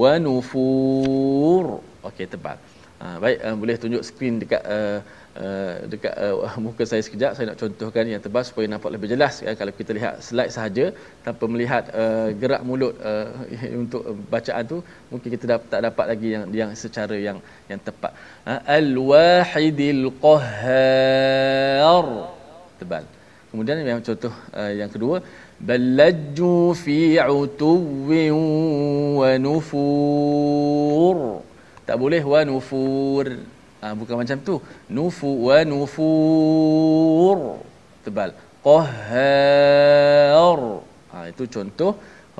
Wa 0.02 0.12
nufur. 0.22 1.64
Okey, 2.06 2.26
tepat. 2.30 2.62
Ha, 3.02 3.18
baik, 3.18 3.38
uh, 3.42 3.54
boleh 3.58 3.76
tunjuk 3.82 4.02
skrin 4.06 4.38
dekat 4.38 4.62
uh, 4.76 4.98
uh, 5.42 5.74
dekat 5.92 6.14
uh, 6.24 6.56
muka 6.64 6.82
saya 6.90 7.02
sekejap. 7.06 7.32
Saya 7.36 7.46
nak 7.50 7.58
contohkan 7.62 8.04
yang 8.12 8.22
tebal 8.24 8.44
supaya 8.48 8.66
nampak 8.72 8.90
lebih 8.94 9.08
jelas. 9.14 9.34
Ya, 9.46 9.52
kalau 9.60 9.72
kita 9.80 9.90
lihat 9.98 10.22
slide 10.26 10.52
sahaja 10.56 10.84
tanpa 11.26 11.44
melihat 11.54 11.84
uh, 12.02 12.28
gerak 12.40 12.62
mulut 12.68 12.94
uh, 13.10 13.28
untuk 13.82 14.02
bacaan 14.34 14.64
tu, 14.72 14.78
mungkin 15.10 15.28
kita 15.34 15.44
dapat, 15.52 15.66
tak 15.74 15.82
dapat 15.88 16.06
lagi 16.12 16.28
yang 16.34 16.44
yang 16.60 16.70
secara 16.84 17.16
yang 17.26 17.38
yang 17.70 17.80
tepat. 17.88 18.12
Ha, 18.46 18.52
Al-wahidil 18.78 20.04
qahhar. 20.24 22.06
Tebal. 22.80 23.04
Kemudian 23.54 23.86
yang 23.86 24.02
contoh 24.02 24.34
uh, 24.58 24.72
yang 24.80 24.90
kedua, 24.90 25.22
balajju 25.62 26.74
fi 26.74 26.98
utuwin 27.22 28.34
wa 29.20 29.30
nufur. 29.46 31.16
Tak 31.86 31.96
boleh 32.02 32.22
wa 32.32 32.40
nufur. 32.48 33.53
Ha, 33.84 33.92
bukan 34.00 34.16
macam 34.16 34.40
tu. 34.48 34.54
Nufu 34.96 35.30
wa 35.46 35.58
nufur. 35.72 37.60
Tebal. 38.00 38.30
Qahhar. 38.64 40.60
Ha, 41.12 41.18
itu 41.32 41.44
contoh 41.56 41.92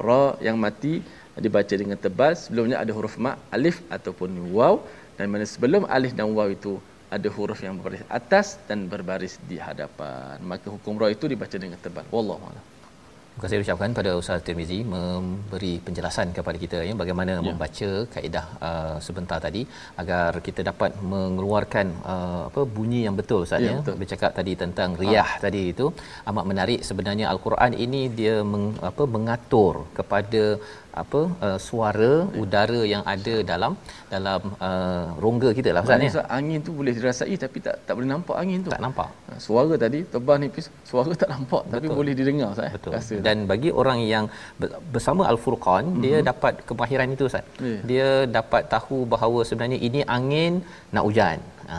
ra 0.06 0.22
yang 0.46 0.56
mati 0.64 1.04
dibaca 1.44 1.74
dengan 1.82 2.00
tebal. 2.00 2.32
Sebelumnya 2.32 2.80
ada 2.80 2.92
huruf 2.96 3.20
mak, 3.20 3.36
alif 3.52 3.84
ataupun 3.96 4.32
waw. 4.56 4.80
Dan 5.20 5.28
mana 5.32 5.44
sebelum 5.44 5.84
alif 5.96 6.16
dan 6.16 6.32
waw 6.32 6.48
itu 6.48 6.80
ada 7.12 7.28
huruf 7.36 7.60
yang 7.60 7.76
berbaris 7.76 8.08
atas 8.08 8.56
dan 8.64 8.88
berbaris 8.92 9.36
di 9.50 9.60
hadapan. 9.60 10.40
Maka 10.52 10.66
hukum 10.72 10.96
ra 10.96 11.12
itu 11.16 11.28
dibaca 11.28 11.56
dengan 11.64 11.76
tebal. 11.76 12.08
Wallahu 12.08 12.40
a'lam. 12.40 12.64
Terima 13.34 13.50
kasih 13.50 13.62
ucapkan 13.66 13.90
pada 13.98 14.10
Ustaz 14.18 14.42
Tirmizi 14.46 14.76
memberi 14.90 15.72
penjelasan 15.86 16.28
kepada 16.36 16.56
kita 16.64 16.78
ya 16.88 16.92
bagaimana 17.00 17.32
ya. 17.36 17.42
membaca 17.46 17.88
kaedah 18.12 18.44
uh, 18.66 18.96
sebentar 19.06 19.38
tadi 19.46 19.62
agar 20.02 20.38
kita 20.46 20.60
dapat 20.68 20.90
mengeluarkan 21.12 21.86
uh, 22.12 22.42
apa 22.48 22.62
bunyi 22.76 23.00
yang 23.06 23.16
betul 23.20 23.42
Ustaz 23.46 23.58
ya. 23.66 23.72
ya. 23.72 23.74
Betul. 23.80 23.96
Bercakap 24.02 24.30
tadi 24.38 24.52
tentang 24.62 24.94
riyah 25.02 25.30
ha. 25.32 25.42
tadi 25.46 25.62
itu 25.74 25.86
amat 26.30 26.44
menarik 26.50 26.80
sebenarnya 26.88 27.26
al-Quran 27.32 27.74
ini 27.86 28.02
dia 28.20 28.36
meng, 28.52 28.66
apa 28.90 29.02
mengatur 29.16 29.74
kepada 29.98 30.44
apa 31.02 31.20
uh, 31.46 31.58
suara 31.66 32.12
ya. 32.22 32.38
udara 32.42 32.80
yang 32.92 33.02
ada 33.14 33.34
dalam 33.50 33.72
dalam 34.14 34.42
uh, 34.68 35.06
rongga 35.24 35.50
kita 35.58 35.74
lah 35.74 35.82
Ustaz 35.82 36.06
ya. 36.06 36.22
Angin 36.38 36.62
tu 36.66 36.72
boleh 36.78 36.94
dirasai 36.98 37.34
tapi 37.44 37.58
tak 37.66 37.82
tak 37.86 37.94
boleh 37.98 38.08
nampak 38.14 38.36
angin 38.42 38.62
tu. 38.66 38.70
Tak 38.74 38.82
nampak. 38.86 39.10
Ha, 39.26 39.42
suara 39.46 39.74
tadi 39.84 40.06
tebal 40.14 40.38
nipis, 40.44 40.66
suara 40.90 41.12
tak 41.22 41.30
nampak 41.34 41.62
Betul. 41.66 41.74
tapi 41.74 41.86
boleh 41.98 42.14
didengar 42.20 42.54
Ustaz. 42.54 42.70
Betul. 42.78 42.94
Dan 43.26 43.46
bagi 43.52 43.70
orang 43.80 43.98
yang 44.12 44.26
bersama 44.94 45.22
al-Furqan 45.32 45.84
mm-hmm. 45.86 46.04
dia 46.04 46.16
mhm. 46.18 46.26
dapat 46.30 46.54
kemahiran 46.68 47.14
itu 47.16 47.24
Ustaz. 47.30 47.44
Yeah. 47.68 47.80
Dia 47.90 48.08
dapat 48.38 48.62
tahu 48.74 48.98
bahawa 49.14 49.40
sebenarnya 49.48 49.80
ini 49.88 50.02
angin 50.18 50.54
nak 50.96 51.04
hujan. 51.08 51.40
Ha, 51.72 51.78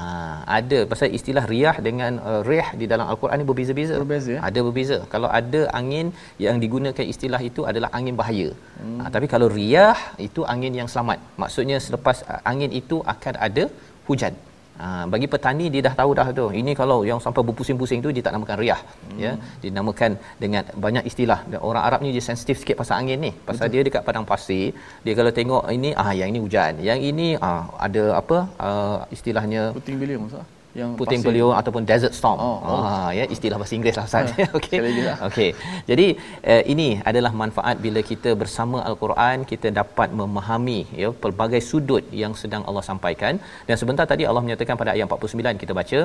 ada 0.58 0.80
pasal 0.92 1.10
istilah 1.18 1.44
riyah 1.52 1.76
dengan 1.88 2.14
uh, 2.30 2.42
rih 2.50 2.68
di 2.82 2.86
dalam 2.92 3.06
al-Quran 3.12 3.38
ni 3.42 3.46
berbeza-beza. 3.50 3.96
Berbeza. 4.04 4.32
Ya? 4.36 4.40
Ada 4.48 4.60
berbeza. 4.68 4.98
Kalau 5.14 5.30
ada 5.40 5.62
angin 5.80 6.08
yang 6.46 6.58
digunakan 6.64 7.06
istilah 7.14 7.42
itu 7.50 7.64
adalah 7.72 7.90
angin 7.98 8.18
bahaya. 8.22 8.50
Hmm. 8.82 8.98
Ha, 9.00 9.12
tapi 9.16 9.30
kalau 9.34 9.50
riyah 9.58 9.98
itu 10.28 10.44
angin 10.54 10.74
yang 10.80 10.90
selamat. 10.94 11.20
Maksudnya 11.44 11.78
selepas 11.88 12.20
uh, 12.32 12.42
angin 12.52 12.74
itu 12.82 13.00
akan 13.16 13.36
ada 13.48 13.66
hujan. 14.10 14.34
Ha, 14.82 15.08
bagi 15.14 15.28
petani 15.34 15.66
dia 15.74 15.82
dah 15.88 15.96
tahu 16.00 16.12
dah 16.20 16.28
tu. 16.40 16.46
Ini 16.62 16.72
kalau 16.82 16.98
yang 17.10 17.20
sampai 17.26 17.42
berpusing-pusing 17.48 18.00
tu 18.06 18.10
dia 18.16 18.24
tak 18.26 18.34
namakan 18.36 18.58
riyah. 18.64 18.82
Hmm. 18.82 19.20
Ya, 19.24 19.32
dinamakan 19.64 20.12
dengan 20.44 20.64
banyak 20.86 21.04
istilah. 21.10 21.40
Dan 21.52 21.60
orang 21.70 21.84
Arab 21.88 22.00
ni 22.06 22.12
dia 22.16 22.24
sensitif 22.30 22.60
sikit 22.62 22.76
pasal 22.82 22.96
angin 23.02 23.20
ni. 23.26 23.32
Pasal 23.50 23.68
Betul. 23.68 23.74
dia 23.74 23.88
dekat 23.88 24.02
padang 24.08 24.28
pasir, 24.32 24.76
dia 25.06 25.14
kalau 25.20 25.32
tengok 25.40 25.64
ini 25.78 25.92
ah 26.04 26.12
yang 26.20 26.30
ini 26.34 26.40
hujan. 26.46 26.74
Yang 26.90 27.00
ini 27.12 27.28
ah 27.40 27.64
ada 27.88 28.04
apa 28.22 28.38
uh, 28.68 28.98
istilahnya 29.16 29.72
puting 29.78 29.98
beliung 30.02 30.28
Ustaz 30.28 30.55
yang 30.80 30.92
puting 31.00 31.22
beliung 31.26 31.54
ataupun 31.60 31.84
desert 31.90 32.14
storm. 32.20 32.40
Oh, 32.48 32.58
oh. 32.72 32.82
Ah 32.90 33.10
ya 33.18 33.26
istilah 33.36 33.58
bahasa 33.60 33.74
Inggeris 33.78 33.98
lah 34.00 34.06
Ustaz. 34.10 34.32
Okey. 34.58 34.80
Okey. 35.28 35.50
Jadi 35.90 36.08
uh, 36.52 36.64
ini 36.74 36.88
adalah 37.12 37.32
manfaat 37.42 37.80
bila 37.86 38.04
kita 38.12 38.34
bersama 38.42 38.80
al-Quran 38.90 39.48
kita 39.52 39.72
dapat 39.82 40.12
memahami 40.22 40.80
ya 41.02 41.12
pelbagai 41.24 41.62
sudut 41.70 42.06
yang 42.24 42.36
sedang 42.44 42.66
Allah 42.70 42.86
sampaikan 42.92 43.36
dan 43.70 43.76
sebentar 43.82 44.08
tadi 44.14 44.26
Allah 44.30 44.44
menyatakan 44.48 44.78
pada 44.82 44.94
ayat 44.96 45.08
49 45.20 45.64
kita 45.64 45.76
baca 45.82 46.02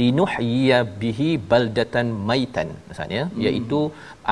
linuhyiya 0.00 0.78
bihi 1.02 1.30
baldatan 1.50 2.06
maitan 2.28 2.68
maksudnya 2.88 3.22
hmm. 3.28 3.40
iaitu 3.44 3.80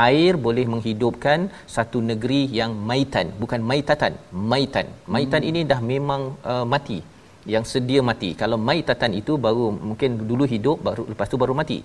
air 0.07 0.33
boleh 0.47 0.64
menghidupkan 0.73 1.40
satu 1.77 1.99
negeri 2.11 2.43
yang 2.59 2.73
maitan 2.90 3.29
bukan 3.43 3.62
maitatan 3.71 4.14
maitan 4.53 4.87
maitan 5.14 5.43
hmm. 5.43 5.51
ini 5.51 5.62
dah 5.73 5.81
memang 5.95 6.23
uh, 6.53 6.66
mati 6.75 6.99
yang 7.55 7.65
sedia 7.73 8.01
mati. 8.11 8.31
Kalau 8.43 8.59
maitatan 8.69 9.13
itu 9.21 9.35
baru 9.47 9.67
mungkin 9.89 10.11
dulu 10.31 10.47
hidup 10.55 10.79
baru 10.89 11.05
lepas 11.13 11.29
tu 11.33 11.39
baru 11.43 11.55
mati. 11.61 11.79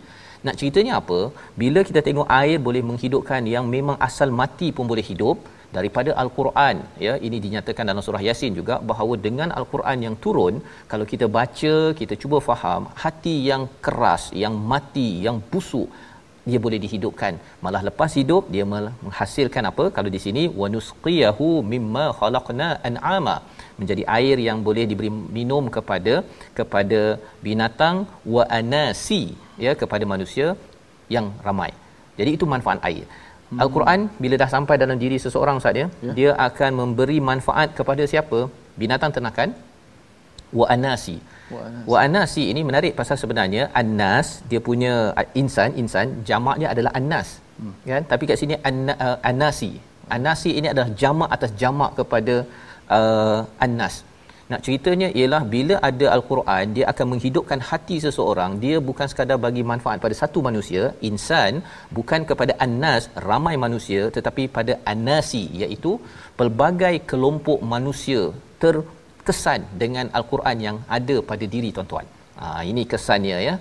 Nak 0.45 0.57
ceritanya 0.61 0.93
apa? 1.01 1.19
Bila 1.61 1.81
kita 1.89 2.01
tengok 2.07 2.27
air 2.41 2.57
boleh 2.67 2.83
menghidupkan 2.89 3.43
yang 3.55 3.67
memang 3.75 3.97
asal 4.07 4.31
mati 4.41 4.69
pun 4.77 4.87
boleh 4.91 5.05
hidup 5.11 5.37
daripada 5.75 6.11
al-Quran 6.23 6.75
ya 7.05 7.13
ini 7.27 7.37
dinyatakan 7.45 7.89
dalam 7.89 8.03
surah 8.07 8.23
Yasin 8.27 8.53
juga 8.59 8.75
bahawa 8.89 9.13
dengan 9.27 9.49
al-Quran 9.59 9.99
yang 10.05 10.15
turun 10.25 10.55
kalau 10.91 11.05
kita 11.11 11.27
baca 11.37 11.73
kita 11.99 12.15
cuba 12.23 12.39
faham 12.49 12.83
hati 13.03 13.35
yang 13.51 13.63
keras 13.87 14.25
yang 14.43 14.55
mati 14.73 15.07
yang 15.25 15.39
busuk 15.53 15.89
dia 16.49 16.59
boleh 16.65 16.79
dihidupkan 16.83 17.33
malah 17.65 17.81
lepas 17.87 18.11
hidup 18.19 18.43
dia 18.55 18.65
menghasilkan 18.73 19.65
apa 19.71 19.85
kalau 19.95 20.09
di 20.15 20.19
sini 20.25 20.43
wanusqiyahu 20.61 21.47
mimma 21.73 22.05
khalaqna 22.19 22.67
an'ama 22.89 23.35
menjadi 23.81 24.03
air 24.17 24.37
yang 24.47 24.59
boleh 24.67 24.85
diberi 24.91 25.11
minum 25.37 25.63
kepada 25.75 26.15
kepada 26.59 27.01
binatang 27.45 27.95
wa 28.35 28.43
anasi 28.59 29.21
ya 29.65 29.73
kepada 29.81 30.05
manusia 30.13 30.47
yang 31.15 31.27
ramai. 31.47 31.71
Jadi 32.19 32.31
itu 32.37 32.47
manfaat 32.55 32.81
air. 32.89 33.05
Hmm. 33.45 33.59
al-Quran 33.63 33.99
bila 34.23 34.35
dah 34.41 34.49
sampai 34.53 34.75
dalam 34.83 34.97
diri 35.01 35.17
seseorang 35.23 35.57
saja 35.65 35.83
ya. 36.07 36.13
dia 36.17 36.31
akan 36.47 36.71
memberi 36.81 37.17
manfaat 37.29 37.69
kepada 37.79 38.03
siapa? 38.11 38.39
Binatang 38.81 39.11
ternakan 39.15 39.49
wa 40.59 40.65
anasi. 40.75 41.17
Wa 41.91 41.97
anasi. 42.05 42.43
Ini 42.51 42.61
menarik 42.69 42.93
pasal 42.99 43.17
sebenarnya 43.23 43.63
annas 43.81 44.27
dia 44.51 44.61
punya 44.69 44.93
insan 45.41 45.71
insan 45.81 46.07
jamaknya 46.29 46.69
adalah 46.73 46.93
annas. 46.99 47.27
Hmm. 47.61 47.75
kan? 47.91 48.03
Tapi 48.11 48.23
kat 48.29 48.39
sini 48.41 48.55
uh, 48.57 49.17
anasi. 49.31 49.71
Anasi 50.17 50.49
ini 50.59 50.67
adalah 50.73 50.89
jamak 51.01 51.29
atas 51.35 51.51
jamak 51.61 51.91
kepada 51.99 52.35
uh, 52.97 53.39
annas. 53.65 53.95
Nak 54.51 54.61
ceritanya 54.65 55.07
ialah 55.19 55.39
bila 55.53 55.75
ada 55.87 56.05
al-Quran 56.15 56.65
dia 56.75 56.85
akan 56.91 57.05
menghidupkan 57.11 57.59
hati 57.69 57.95
seseorang 58.03 58.51
dia 58.63 58.75
bukan 58.89 59.07
sekadar 59.11 59.37
bagi 59.45 59.63
manfaat 59.71 59.97
pada 60.03 60.15
satu 60.19 60.39
manusia. 60.47 60.83
Insan 61.09 61.65
bukan 61.97 62.21
kepada 62.29 62.53
annas 62.65 63.05
ramai 63.29 63.55
manusia 63.65 64.01
tetapi 64.17 64.43
pada 64.57 64.75
anasi 64.93 65.43
iaitu 65.61 65.93
pelbagai 66.41 66.93
kelompok 67.11 67.61
manusia 67.73 68.21
terkesan 68.63 69.65
dengan 69.83 70.13
al-Quran 70.19 70.59
yang 70.67 70.77
ada 70.97 71.17
pada 71.31 71.47
diri 71.55 71.71
tuan-tuan. 71.77 72.05
Ha, 72.41 72.61
ini 72.69 72.85
kesannya 72.93 73.39
ya 73.47 73.55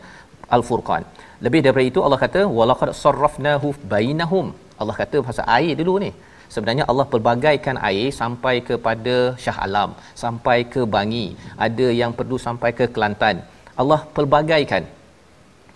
al-Furqan. 0.56 1.02
Lebih 1.44 1.60
daripada 1.64 1.86
itu 1.92 2.00
Allah 2.04 2.20
kata 2.26 2.40
walaqad 2.58 2.92
sarrafnahu 3.02 3.70
bainahum. 3.94 4.46
Allah 4.80 4.96
kata 5.02 5.18
pasal 5.28 5.46
air 5.58 5.74
dulu 5.80 5.96
ni 6.04 6.12
sebenarnya 6.54 6.84
Allah 6.90 7.06
pelbagaikan 7.12 7.76
air 7.88 8.08
sampai 8.20 8.54
kepada 8.68 9.16
Shah 9.44 9.58
Alam 9.66 9.90
sampai 10.22 10.58
ke 10.74 10.82
Bangi. 10.94 11.26
Ada 11.66 11.88
yang 12.00 12.12
perlu 12.18 12.38
sampai 12.46 12.70
ke 12.78 12.86
Kelantan. 12.94 13.38
Allah 13.82 14.00
pelbagaikan. 14.16 14.84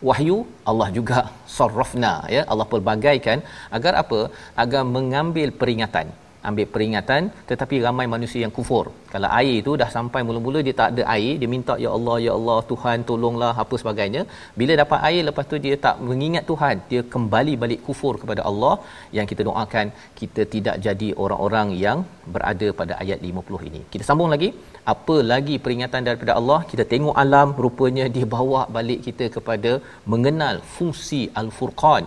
Wahyu 0.09 0.37
Allah 0.71 0.89
juga 0.99 1.21
sarrafna 1.57 2.15
ya. 2.37 2.43
Allah 2.53 2.67
pelbagaikan 2.73 3.39
agar 3.77 3.93
apa? 4.03 4.21
Agar 4.63 4.83
mengambil 4.97 5.51
peringatan 5.61 6.09
ambil 6.49 6.67
peringatan 6.75 7.23
tetapi 7.51 7.77
ramai 7.87 8.07
manusia 8.15 8.41
yang 8.45 8.53
kufur. 8.59 8.85
Kalau 9.13 9.31
air 9.39 9.55
itu 9.63 9.73
dah 9.81 9.89
sampai 9.97 10.21
mula-mula 10.29 10.61
dia 10.67 10.75
tak 10.81 10.89
ada 10.93 11.03
air 11.15 11.35
dia 11.41 11.49
minta 11.55 11.75
ya 11.85 11.91
Allah 11.97 12.17
ya 12.27 12.33
Allah 12.39 12.59
Tuhan 12.71 13.07
tolonglah 13.11 13.53
apa 13.65 13.77
sebagainya. 13.83 14.23
Bila 14.61 14.75
dapat 14.83 15.01
air 15.09 15.23
lepas 15.29 15.47
tu 15.53 15.59
dia 15.67 15.77
tak 15.87 15.97
mengingat 16.09 16.45
Tuhan. 16.51 16.77
Dia 16.91 17.03
kembali 17.15 17.55
balik 17.63 17.83
kufur 17.89 18.15
kepada 18.23 18.45
Allah 18.51 18.75
yang 19.19 19.29
kita 19.33 19.45
doakan 19.49 19.87
kita 20.21 20.45
tidak 20.55 20.77
jadi 20.87 21.11
orang-orang 21.25 21.71
yang 21.85 22.01
berada 22.35 22.69
pada 22.81 22.95
ayat 23.03 23.21
50 23.31 23.69
ini. 23.71 23.83
Kita 23.95 24.07
sambung 24.11 24.33
lagi. 24.37 24.51
Apa 24.93 25.17
lagi 25.33 25.57
peringatan 25.65 26.03
daripada 26.09 26.33
Allah? 26.41 26.61
Kita 26.71 26.85
tengok 26.93 27.17
alam 27.23 27.49
rupanya 27.65 28.05
dia 28.15 28.27
bawa 28.37 28.61
balik 28.77 29.01
kita 29.09 29.25
kepada 29.37 29.73
mengenal 30.13 30.57
fungsi 30.77 31.23
al-furqan 31.41 32.05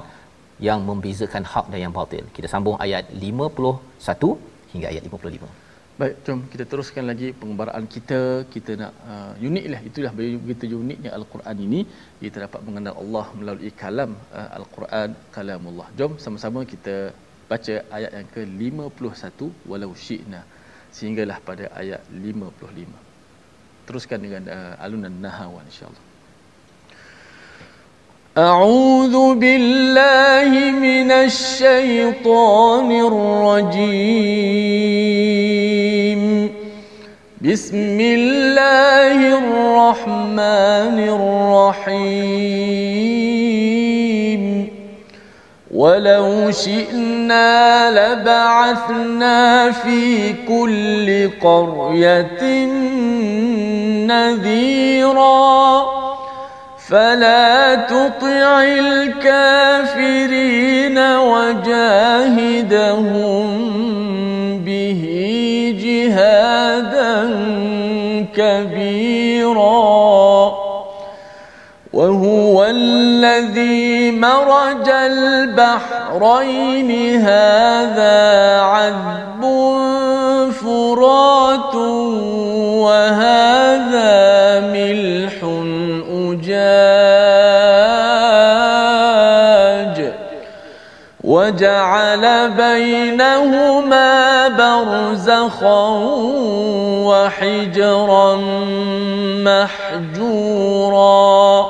yang 0.68 0.80
membezakan 0.90 1.44
hak 1.52 1.66
dan 1.74 1.80
yang 1.86 1.94
batil. 1.98 2.24
Kita 2.38 2.48
sambung 2.54 2.78
ayat 2.86 3.06
51 3.26 4.38
hingga 4.74 4.88
ayat 4.94 5.04
55. 5.10 5.50
Baik, 6.02 6.16
jom 6.26 6.40
kita 6.52 6.64
teruskan 6.72 7.04
lagi 7.12 7.28
pengembaraan 7.40 7.86
kita. 7.96 8.20
Kita 8.54 8.72
nak 8.82 8.94
uh, 9.12 9.32
uniklah 9.50 9.82
itulah 9.90 10.12
begitu 10.18 10.78
uniknya 10.84 11.12
al-Quran 11.18 11.58
ini. 11.66 11.82
Kita 12.22 12.38
dapat 12.46 12.62
mengenal 12.68 12.96
Allah 13.04 13.26
melalui 13.40 13.72
kalam 13.82 14.12
uh, 14.40 14.50
al-Quran 14.60 15.10
kalamullah. 15.36 15.88
Jom 16.00 16.14
sama-sama 16.24 16.62
kita 16.74 16.96
baca 17.52 17.76
ayat 17.98 18.12
yang 18.18 18.30
ke-51 18.36 19.40
walau 19.70 19.92
syi'na 20.06 20.42
sehinggalah 20.96 21.38
pada 21.50 21.68
ayat 21.82 22.02
55. 22.10 23.86
Teruskan 23.90 24.20
dengan 24.26 24.44
uh, 24.58 24.74
alunan 24.86 25.18
nahawan 25.26 25.66
insya-Allah. 25.72 26.11
أعوذ 28.38 29.36
بالله 29.36 30.72
من 30.72 31.12
الشيطان 31.12 32.92
الرجيم. 32.92 34.22
بسم 37.42 38.00
الله 38.00 39.38
الرحمن 39.38 40.98
الرحيم. 41.80 42.32
ولو 45.74 46.52
شئنا 46.52 47.92
لبعثنا 47.92 49.72
في 49.72 50.34
كل 50.48 51.30
قرية 51.44 52.66
نذيرا. 54.08 56.01
فلا 56.92 57.76
تطع 57.76 58.64
الكافرين 58.64 59.78
وجاهدهم 60.98 61.88
به 64.66 65.04
جهادا 65.84 67.30
كبيرا. 68.36 69.62
وهو 71.94 72.66
الذي 72.66 74.12
مرج 74.12 74.90
البحرين. 74.90 76.12
هذا 77.22 78.60
عذب 78.62 79.42
فرات. 80.52 81.76
وهذا 82.82 84.12
ملح 84.74 85.41
وجعل 91.52 92.52
بينهما 92.52 94.48
برزخا 94.48 95.88
وحجرا 97.08 98.36
محجورا. 100.16 101.66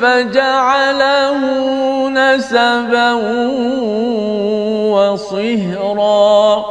فجعله 0.00 1.38
نسبا 2.08 3.12
وصهرا. 4.92 6.64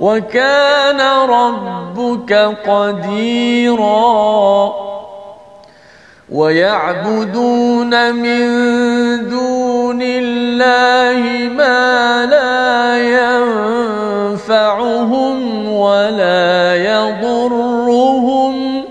وكان 0.00 1.00
ربك 1.30 2.32
قديرا. 2.68 4.72
ويعبدون 6.32 8.14
من 8.14 8.48
دون 9.28 10.02
الله 10.02 11.48
ما 11.48 12.26
لا 12.26 12.98
ينفعهم 14.34 15.68
ولا 15.72 16.76
يضرهم. 16.76 18.84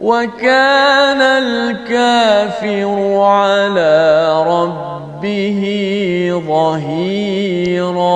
وكان 0.00 1.20
الكافر 1.20 3.20
على 3.20 4.32
ربه 4.46 5.62
ظهيرا. 6.48 8.06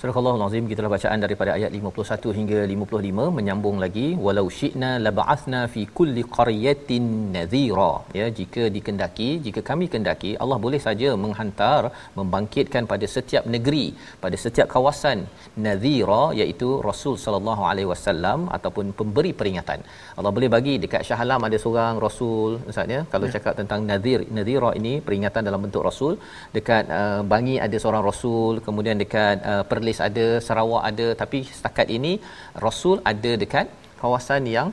Surah 0.00 0.18
Al 0.28 0.42
Azim 0.44 0.64
kita 0.68 0.90
bacaan 0.92 1.20
daripada 1.22 1.50
ayat 1.56 1.70
51 1.78 2.32
hingga 2.36 2.60
55 2.74 3.24
menyambung 3.38 3.76
lagi 3.82 4.04
walau 4.26 4.44
syi'na 4.58 4.90
laba'athna 5.06 5.60
fi 5.72 5.82
kulli 5.98 6.22
qaryatin 6.36 7.08
nadhira. 7.34 7.90
Ya 8.18 8.26
jika 8.38 8.62
dikendaki 8.76 9.28
jika 9.46 9.60
kami 9.70 9.86
kendaki 9.94 10.30
Allah 10.42 10.58
boleh 10.66 10.80
saja 10.86 11.08
menghantar 11.24 11.80
membangkitkan 12.18 12.86
pada 12.92 13.08
setiap 13.16 13.44
negeri 13.56 13.84
pada 14.22 14.38
setiap 14.44 14.70
kawasan 14.74 15.18
nadhira 15.66 16.22
iaitu 16.38 16.70
Rasul 16.88 17.18
sallallahu 17.24 17.64
alaihi 17.72 17.90
wasallam 17.92 18.48
ataupun 18.58 18.96
pemberi 19.02 19.34
peringatan. 19.42 19.82
Allah 20.16 20.32
boleh 20.38 20.50
bagi 20.56 20.76
dekat 20.86 21.04
Shah 21.10 21.20
Alam 21.26 21.44
ada 21.50 21.60
seorang 21.64 22.00
rasul 22.06 22.50
misalnya 22.70 23.02
kalau 23.12 23.28
ya. 23.28 23.34
cakap 23.36 23.54
tentang 23.60 23.82
nadhir 23.92 24.22
nadhira 24.38 24.72
ini 24.80 24.94
peringatan 25.08 25.44
dalam 25.50 25.60
bentuk 25.66 25.84
rasul. 25.90 26.16
Dekat 26.56 26.86
uh, 27.00 27.20
Bangi 27.34 27.58
ada 27.68 27.76
seorang 27.84 28.04
rasul 28.10 28.64
kemudian 28.66 28.96
dekat 29.04 29.38
uh, 29.52 29.62
Perlis 29.70 29.88
ada 30.08 30.26
Sarawak 30.46 30.82
ada 30.90 31.06
tapi 31.22 31.38
setakat 31.58 31.88
ini 31.96 32.12
rasul 32.64 32.96
ada 33.12 33.32
dekat 33.42 33.66
kawasan 34.02 34.44
yang 34.56 34.68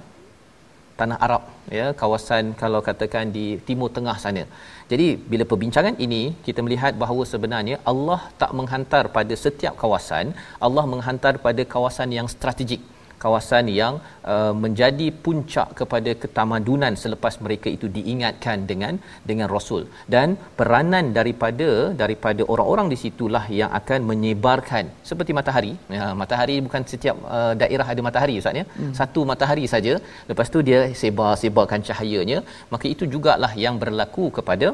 tanah 1.00 1.18
Arab 1.26 1.44
ya 1.78 1.86
kawasan 2.02 2.44
kalau 2.62 2.80
katakan 2.88 3.26
di 3.38 3.46
timur 3.68 3.90
tengah 3.98 4.18
sana. 4.24 4.44
Jadi 4.92 5.08
bila 5.32 5.44
perbincangan 5.52 5.96
ini 6.06 6.22
kita 6.46 6.60
melihat 6.66 6.94
bahawa 7.04 7.24
sebenarnya 7.34 7.78
Allah 7.92 8.20
tak 8.42 8.52
menghantar 8.60 9.04
pada 9.18 9.34
setiap 9.44 9.74
kawasan 9.82 10.28
Allah 10.68 10.86
menghantar 10.94 11.34
pada 11.48 11.64
kawasan 11.74 12.12
yang 12.18 12.30
strategik 12.36 12.82
kawasan 13.24 13.66
yang 13.80 13.94
uh, 14.34 14.54
menjadi 14.64 15.08
puncak 15.26 15.70
kepada 15.80 16.12
ketamadunan 16.24 16.94
selepas 17.04 17.36
mereka 17.46 17.68
itu 17.76 17.88
diingatkan 17.98 18.58
dengan 18.72 18.94
dengan 19.30 19.48
rasul. 19.56 19.84
Dan 20.16 20.38
peranan 20.60 21.06
daripada 21.20 21.70
daripada 22.02 22.42
orang-orang 22.54 22.90
di 22.94 22.98
situlah 23.04 23.46
yang 23.60 23.72
akan 23.80 24.00
menyebarkan. 24.12 24.86
Seperti 25.12 25.34
matahari. 25.40 25.74
Ya, 25.98 26.08
matahari 26.22 26.58
bukan 26.68 26.84
setiap 26.94 27.18
uh, 27.38 27.54
daerah 27.64 27.88
ada 27.94 28.04
matahari 28.10 28.36
ustaz 28.42 28.62
ya. 28.62 28.66
Hmm. 28.80 28.94
satu 29.00 29.24
matahari 29.32 29.66
saja. 29.76 29.96
Lepas 30.32 30.50
tu 30.56 30.62
dia 30.70 30.82
sebar-sebarkan 31.02 31.82
cahayanya. 31.90 32.40
Maka 32.76 32.86
itu 32.94 33.06
jugalah 33.16 33.54
yang 33.66 33.78
berlaku 33.84 34.28
kepada 34.40 34.70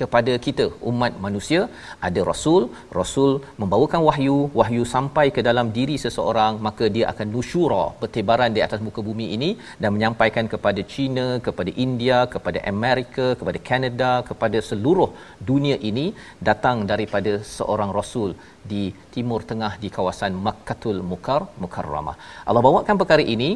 kepada 0.00 0.32
kita 0.46 0.64
umat 0.90 1.12
manusia. 1.26 1.60
Ada 2.06 2.20
rasul 2.30 2.62
rasul 2.98 3.32
membawakan 3.60 4.02
wahyu 4.08 4.36
wahyu 4.60 4.84
sampai 4.94 5.26
ke 5.36 5.42
dalam 5.48 5.68
diri 5.78 5.96
seseorang 6.04 6.54
maka 6.66 6.84
dia 6.96 7.06
akan 7.12 7.26
nusyura 7.34 7.84
bertebaran 8.02 8.52
di 8.56 8.62
atas 8.66 8.82
muka 8.86 9.02
bumi 9.08 9.26
ini 9.36 9.50
dan 9.82 9.90
menyampaikan 9.96 10.46
kepada 10.52 10.82
China 10.94 11.26
kepada 11.46 11.70
India 11.86 12.18
kepada 12.34 12.58
Amerika 12.72 13.26
kepada 13.40 13.58
Canada 13.70 14.10
kepada 14.30 14.60
seluruh 14.70 15.10
dunia 15.50 15.78
ini 15.90 16.06
datang 16.50 16.78
daripada 16.92 17.34
seorang 17.56 17.92
rasul 17.98 18.30
di 18.72 18.84
timur 19.14 19.40
tengah 19.50 19.72
di 19.82 19.88
kawasan 19.96 20.32
Makkatul 20.46 20.98
Mukar 21.10 21.42
Mukarramah. 21.62 22.16
Allah 22.48 22.62
bawakan 22.68 22.96
perkara 23.02 23.24
ini 23.36 23.50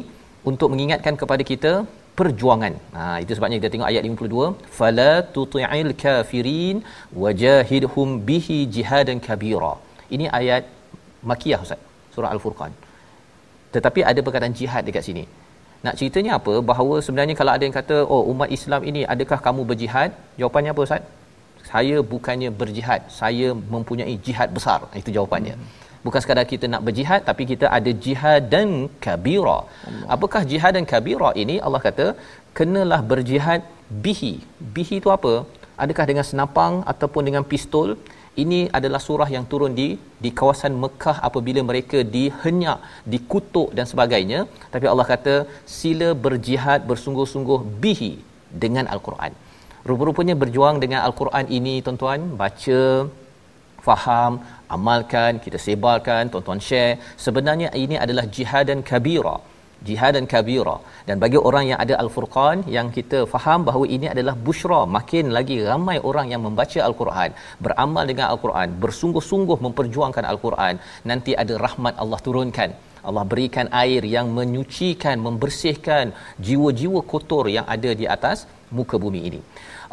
untuk 0.51 0.69
mengingatkan 0.73 1.15
kepada 1.21 1.43
kita 1.51 1.73
perjuangan. 2.19 2.73
Ha 2.95 3.03
itu 3.23 3.31
sebabnya 3.37 3.57
kita 3.59 3.71
tengok 3.73 3.89
ayat 3.91 4.03
52 4.09 4.73
fala 4.79 5.11
tuti'il 5.35 5.91
kafirin 6.03 6.77
wajahidhum 7.23 8.09
bihi 8.29 8.57
jihadan 8.75 9.21
kabira. 9.27 9.73
Ini 10.15 10.27
ayat 10.39 10.63
makiyah 11.31 11.61
Ustaz 11.65 11.81
surah 12.15 12.31
al-furqan. 12.35 12.73
Tetapi 13.75 13.99
ada 14.09 14.19
perkataan 14.25 14.55
jihad 14.59 14.83
dekat 14.89 15.05
sini. 15.09 15.25
Nak 15.85 15.95
ceritanya 15.99 16.31
apa? 16.39 16.53
Bahawa 16.69 16.95
sebenarnya 17.05 17.35
kalau 17.39 17.51
ada 17.55 17.63
yang 17.67 17.75
kata 17.79 17.97
oh 18.13 18.23
umat 18.31 18.49
Islam 18.57 18.81
ini 18.89 19.01
adakah 19.13 19.39
kamu 19.47 19.61
berjihad? 19.71 20.11
Jawapannya 20.39 20.71
apa 20.73 20.81
Ustaz? 20.87 21.03
Saya 21.71 21.97
bukannya 22.13 22.49
berjihad, 22.61 23.01
saya 23.21 23.47
mempunyai 23.75 24.15
jihad 24.27 24.49
besar. 24.57 24.79
Itu 25.01 25.11
jawapannya. 25.17 25.55
Hmm 25.59 25.83
bukan 26.05 26.21
sekadar 26.23 26.45
kita 26.53 26.65
nak 26.71 26.83
berjihad 26.87 27.21
tapi 27.29 27.43
kita 27.51 27.65
ada 27.77 27.91
jihad 28.05 28.41
dan 28.53 28.69
kabira 29.05 29.57
Allah. 29.57 30.07
apakah 30.15 30.41
jihad 30.51 30.73
dan 30.77 30.85
kabira 30.93 31.29
ini 31.43 31.55
Allah 31.65 31.81
kata 31.87 32.07
kenalah 32.59 32.99
berjihad 33.11 33.61
bihi 34.05 34.33
bihi 34.75 34.95
itu 35.01 35.11
apa 35.17 35.33
adakah 35.83 36.05
dengan 36.09 36.25
senapang 36.31 36.75
ataupun 36.93 37.23
dengan 37.29 37.45
pistol 37.53 37.89
ini 38.43 38.59
adalah 38.77 38.99
surah 39.07 39.29
yang 39.35 39.45
turun 39.49 39.73
di 39.79 39.87
di 40.23 40.29
kawasan 40.39 40.73
Mekah 40.83 41.17
apabila 41.27 41.61
mereka 41.69 41.99
dihenyak, 42.15 42.79
dikutuk 43.13 43.67
dan 43.77 43.85
sebagainya. 43.91 44.39
Tapi 44.73 44.85
Allah 44.91 45.05
kata 45.11 45.35
sila 45.79 46.07
berjihad 46.25 46.79
bersungguh-sungguh 46.89 47.59
bihi 47.83 48.11
dengan 48.63 48.87
al-Quran. 48.93 49.33
Rupa-rupanya 49.89 50.35
berjuang 50.41 50.75
dengan 50.83 50.99
al-Quran 51.07 51.45
ini 51.57 51.73
tuan-tuan, 51.85 52.21
baca, 52.41 52.83
faham, 53.87 54.33
amalkan, 54.75 55.31
kita 55.45 55.57
sebarkan, 55.65 56.31
tuan-tuan 56.31 56.61
share. 56.67 56.93
Sebenarnya 57.25 57.69
ini 57.83 57.95
adalah 58.05 58.23
jihad 58.35 58.71
dan 58.71 58.79
kabira. 58.89 59.35
Jihad 59.87 60.15
dan 60.15 60.25
kabira. 60.33 60.75
Dan 61.07 61.19
bagi 61.23 61.39
orang 61.49 61.65
yang 61.71 61.79
ada 61.83 61.95
Al-Furqan, 62.03 62.63
yang 62.75 62.87
kita 62.97 63.19
faham 63.33 63.67
bahawa 63.67 63.85
ini 63.95 64.07
adalah 64.13 64.35
bushra. 64.45 64.79
Makin 64.97 65.35
lagi 65.37 65.57
ramai 65.71 65.97
orang 66.11 66.31
yang 66.33 66.41
membaca 66.47 66.79
Al-Quran, 66.87 67.35
beramal 67.65 68.05
dengan 68.11 68.27
Al-Quran, 68.31 68.79
bersungguh-sungguh 68.85 69.57
memperjuangkan 69.65 70.25
Al-Quran. 70.31 70.75
Nanti 71.11 71.33
ada 71.43 71.59
rahmat 71.65 71.99
Allah 72.05 72.21
turunkan. 72.27 72.71
Allah 73.07 73.25
berikan 73.31 73.67
air 73.83 74.01
yang 74.15 74.27
menyucikan, 74.39 75.19
membersihkan 75.27 76.15
jiwa-jiwa 76.47 77.03
kotor 77.13 77.45
yang 77.57 77.65
ada 77.75 77.91
di 78.01 78.07
atas 78.15 78.47
muka 78.77 78.95
bumi 79.03 79.21
ini. 79.29 79.41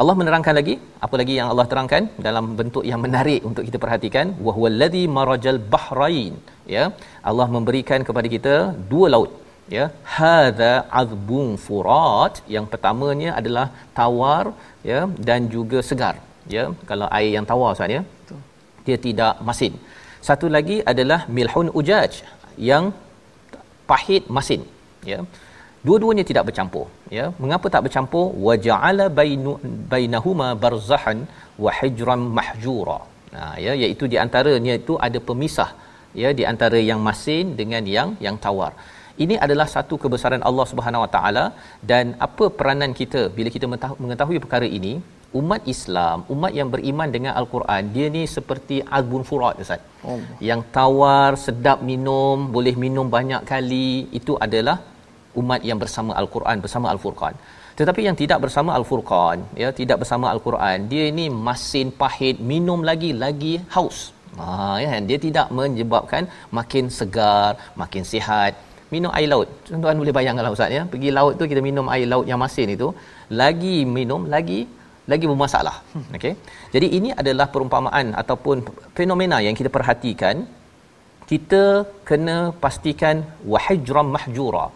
Allah 0.01 0.15
menerangkan 0.21 0.55
lagi 0.59 0.75
apa 1.07 1.15
lagi 1.21 1.35
yang 1.39 1.49
Allah 1.53 1.65
terangkan 1.71 2.03
dalam 2.27 2.45
bentuk 2.59 2.85
yang 2.91 3.01
menarik 3.05 3.41
untuk 3.49 3.65
kita 3.69 3.79
perhatikan. 3.83 4.27
Wa 4.47 4.53
huwallazi 4.57 5.03
marajal 5.17 5.59
bahrain. 5.75 6.35
Ya 6.75 6.85
Allah 7.31 7.47
memberikan 7.57 8.01
kepada 8.09 8.29
kita 8.35 8.55
dua 8.93 9.09
laut. 9.15 9.31
Ya 9.75 9.85
hadza 10.15 10.73
azbun 11.01 11.49
furat 11.67 12.37
yang 12.55 12.65
pertamanya 12.73 13.31
adalah 13.41 13.67
tawar 13.99 14.45
ya 14.91 15.01
dan 15.29 15.51
juga 15.55 15.81
segar. 15.91 16.15
Ya 16.55 16.65
kalau 16.91 17.09
air 17.19 17.31
yang 17.37 17.47
tawar 17.53 17.71
Ustaz 17.77 17.97
ya. 17.97 18.03
Dia 18.87 18.99
tidak 19.07 19.35
masin. 19.51 19.73
Satu 20.29 20.47
lagi 20.57 20.79
adalah 20.93 21.21
milhun 21.39 21.69
ujaj 21.81 22.13
yang 22.71 22.87
pahit 23.91 24.25
masin. 24.39 24.63
Ya 25.13 25.21
dua-duanya 25.87 26.25
tidak 26.31 26.45
bercampur 26.49 26.87
ya. 27.19 27.27
Mengapa 27.43 27.67
tak 27.75 27.83
bercampur? 27.87 28.25
Waja'ala 28.47 29.07
bainu 29.19 29.53
bainahuma 29.93 30.49
barzahan 30.65 31.21
wa 31.65 31.71
hijran 31.79 32.23
mahjura. 32.39 32.99
Nah 33.35 33.53
ya 33.67 33.75
iaitu 33.83 34.07
di 34.13 34.17
antaranya 34.25 34.75
itu 34.81 34.95
ada 35.09 35.19
pemisah 35.29 35.71
ya 36.23 36.31
di 36.39 36.45
antara 36.53 36.79
yang 36.91 37.01
masin 37.09 37.55
dengan 37.61 37.85
yang 37.97 38.11
yang 38.27 38.39
tawar. 38.47 38.73
Ini 39.23 39.35
adalah 39.45 39.67
satu 39.77 39.95
kebesaran 40.03 40.43
Allah 40.49 40.67
Subhanahu 40.73 41.05
Wa 41.05 41.11
Taala 41.15 41.45
dan 41.91 42.05
apa 42.27 42.45
peranan 42.59 42.93
kita 43.01 43.23
bila 43.39 43.49
kita 43.57 43.67
mengetahui 44.03 44.39
perkara 44.45 44.69
ini? 44.79 44.93
Umat 45.41 45.63
Islam, 45.73 46.19
umat 46.35 46.53
yang 46.59 46.69
beriman 46.75 47.09
dengan 47.17 47.33
Al-Quran, 47.41 47.83
dia 47.95 48.07
ni 48.15 48.23
seperti 48.37 48.77
albun 48.97 49.23
furat 49.29 49.61
Ustaz. 49.65 49.83
Oh. 50.11 50.19
Yang 50.49 50.63
tawar, 50.77 51.31
sedap 51.45 51.79
minum, 51.91 52.51
boleh 52.57 52.75
minum 52.85 53.07
banyak 53.17 53.43
kali, 53.53 53.91
itu 54.21 54.35
adalah 54.47 54.77
umat 55.41 55.61
yang 55.71 55.79
bersama 55.83 56.13
Al-Quran, 56.21 56.57
bersama 56.65 56.87
Al-Furqan. 56.93 57.35
Tetapi 57.81 58.01
yang 58.07 58.17
tidak 58.23 58.39
bersama 58.45 58.71
Al-Furqan, 58.79 59.39
ya, 59.63 59.69
tidak 59.81 59.97
bersama 60.03 60.27
Al-Quran, 60.33 60.89
dia 60.93 61.05
ini 61.13 61.27
masin 61.49 61.89
pahit, 62.03 62.37
minum 62.53 62.81
lagi 62.89 63.11
lagi 63.25 63.55
haus. 63.75 63.99
Ha, 64.39 64.47
ya, 64.85 64.91
dia 65.09 65.19
tidak 65.27 65.47
menyebabkan 65.59 66.25
makin 66.59 66.87
segar, 66.99 67.57
makin 67.83 68.05
sihat. 68.13 68.53
Minum 68.95 69.11
air 69.19 69.29
laut. 69.33 69.49
Tuan-tuan 69.67 69.99
boleh 70.03 70.15
bayangkanlah 70.19 70.53
Ustaz 70.57 70.77
ya. 70.77 70.83
Pergi 70.93 71.11
laut 71.19 71.35
tu 71.39 71.47
kita 71.53 71.63
minum 71.69 71.87
air 71.95 72.07
laut 72.13 72.27
yang 72.31 72.41
masin 72.45 72.69
itu, 72.77 72.89
lagi 73.43 73.77
minum 73.97 74.27
lagi 74.35 74.61
lagi 75.13 75.25
bermasalah. 75.31 75.77
Okey. 76.17 76.35
Jadi 76.75 76.87
ini 76.99 77.11
adalah 77.21 77.47
perumpamaan 77.55 78.07
ataupun 78.23 78.57
fenomena 78.99 79.39
yang 79.47 79.57
kita 79.61 79.73
perhatikan. 79.77 80.37
Kita 81.31 81.63
kena 82.09 82.51
pastikan 82.63 83.17
wahijram 83.53 84.09
mahjura. 84.15 84.67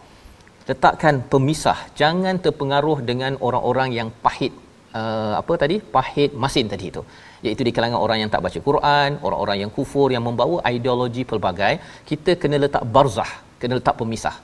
Letakkan 0.69 1.15
pemisah, 1.31 1.79
jangan 1.99 2.35
terpengaruh 2.45 2.97
dengan 3.09 3.33
orang-orang 3.47 3.89
yang 3.97 4.09
pahit 4.25 4.53
uh, 4.99 5.33
apa 5.41 5.53
tadi? 5.63 5.75
Pahit 5.97 6.31
masin 6.43 6.65
tadi 6.73 6.85
itu. 6.91 7.01
Iaitu 7.45 7.63
di 7.67 7.73
kalangan 7.75 7.99
orang 8.05 8.17
yang 8.21 8.31
tak 8.33 8.41
baca 8.45 8.59
Quran, 8.69 9.09
orang-orang 9.27 9.57
yang 9.63 9.71
kufur 9.77 10.07
yang 10.15 10.23
membawa 10.27 10.57
ideologi 10.75 11.23
pelbagai, 11.31 11.73
kita 12.09 12.33
kena 12.41 12.57
letak 12.63 12.83
barzah, 12.95 13.31
kena 13.61 13.77
letak 13.79 13.95
pemisah. 14.01 14.35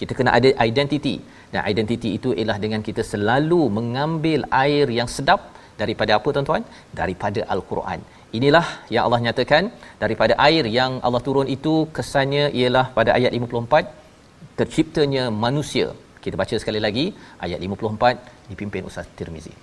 Kita 0.00 0.12
kena 0.18 0.30
ada 0.38 0.50
identiti 0.68 1.14
dan 1.52 1.62
identiti 1.72 2.10
itu 2.18 2.30
ialah 2.40 2.58
dengan 2.64 2.80
kita 2.88 3.02
selalu 3.12 3.60
mengambil 3.78 4.40
air 4.64 4.86
yang 4.98 5.08
sedap 5.16 5.40
daripada 5.80 6.12
apa 6.18 6.28
tuan-tuan 6.34 6.62
daripada 7.00 7.40
al-Quran 7.54 8.00
inilah 8.38 8.66
yang 8.94 9.02
Allah 9.06 9.20
nyatakan 9.26 9.64
daripada 10.02 10.34
air 10.48 10.64
yang 10.78 10.92
Allah 11.06 11.22
turun 11.28 11.48
itu 11.56 11.74
kesannya 11.96 12.44
ialah 12.60 12.86
pada 12.98 13.10
ayat 13.18 13.32
54 13.38 13.99
terciptanya 14.60 15.24
manusia. 15.44 15.88
Kita 16.24 16.36
baca 16.42 16.56
sekali 16.62 16.80
lagi 16.86 17.04
ayat 17.44 17.58
54 17.64 18.50
dipimpin 18.52 18.84
Ustaz 18.88 19.08
Tirmizi. 19.18 19.54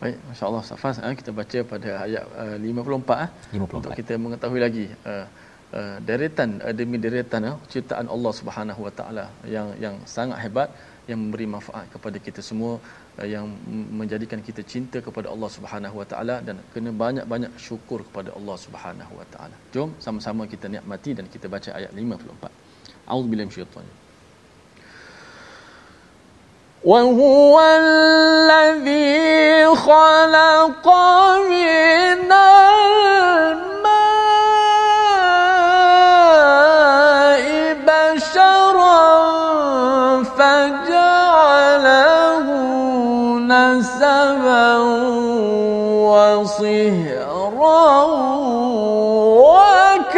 Baik, 0.00 0.16
masya-Allah 0.28 0.62
Safas 0.68 0.96
eh, 1.08 1.14
kita 1.20 1.30
baca 1.40 1.58
pada 1.72 1.90
ayat 2.04 2.24
uh, 2.42 2.56
54 2.60 3.24
eh 3.24 3.30
54 3.56 3.78
untuk 3.80 3.92
kita 4.00 4.14
mengetahui 4.24 4.60
lagi 4.66 4.84
uh, 5.12 5.24
uh, 5.78 5.96
deretan 6.08 6.50
uh, 6.66 6.74
demi 6.80 7.00
deretan 7.04 7.48
uh, 7.50 7.56
ciptaan 7.72 8.06
Allah 8.16 8.32
Subhanahu 8.40 8.80
Wa 8.86 8.92
Taala 8.98 9.24
yang 9.54 9.72
yang 9.84 9.96
sangat 10.16 10.38
hebat 10.44 10.68
yang 11.08 11.18
memberi 11.24 11.46
manfaat 11.54 11.88
kepada 11.94 12.20
kita 12.26 12.44
semua 12.50 12.76
uh, 13.18 13.26
yang 13.34 13.48
menjadikan 14.00 14.44
kita 14.48 14.62
cinta 14.72 15.00
kepada 15.00 15.32
Allah 15.32 15.50
Subhanahu 15.56 15.96
Wa 16.04 16.06
Taala 16.12 16.38
dan 16.44 16.60
kena 16.76 16.92
banyak-banyak 17.04 17.52
syukur 17.66 18.04
kepada 18.08 18.36
Allah 18.38 18.56
Subhanahu 18.60 19.12
Wa 19.20 19.26
Taala. 19.32 19.56
Jom 19.74 19.96
sama-sama 20.06 20.44
kita 20.54 20.68
nikmati 20.76 21.16
dan 21.18 21.24
kita 21.36 21.48
baca 21.48 21.72
ayat 21.72 21.90
54. 21.96 22.52
A'udzubillahi 23.08 23.48
minasyaitanir 23.48 24.05
وهو 26.84 27.60
الذي 27.60 29.16
خلق 29.66 30.86
من 31.50 32.32
الماء 32.32 32.76
بشرا 37.86 39.02
فجعله 40.38 41.66
نسبا 43.38 44.76
وصهرا 46.06 47.92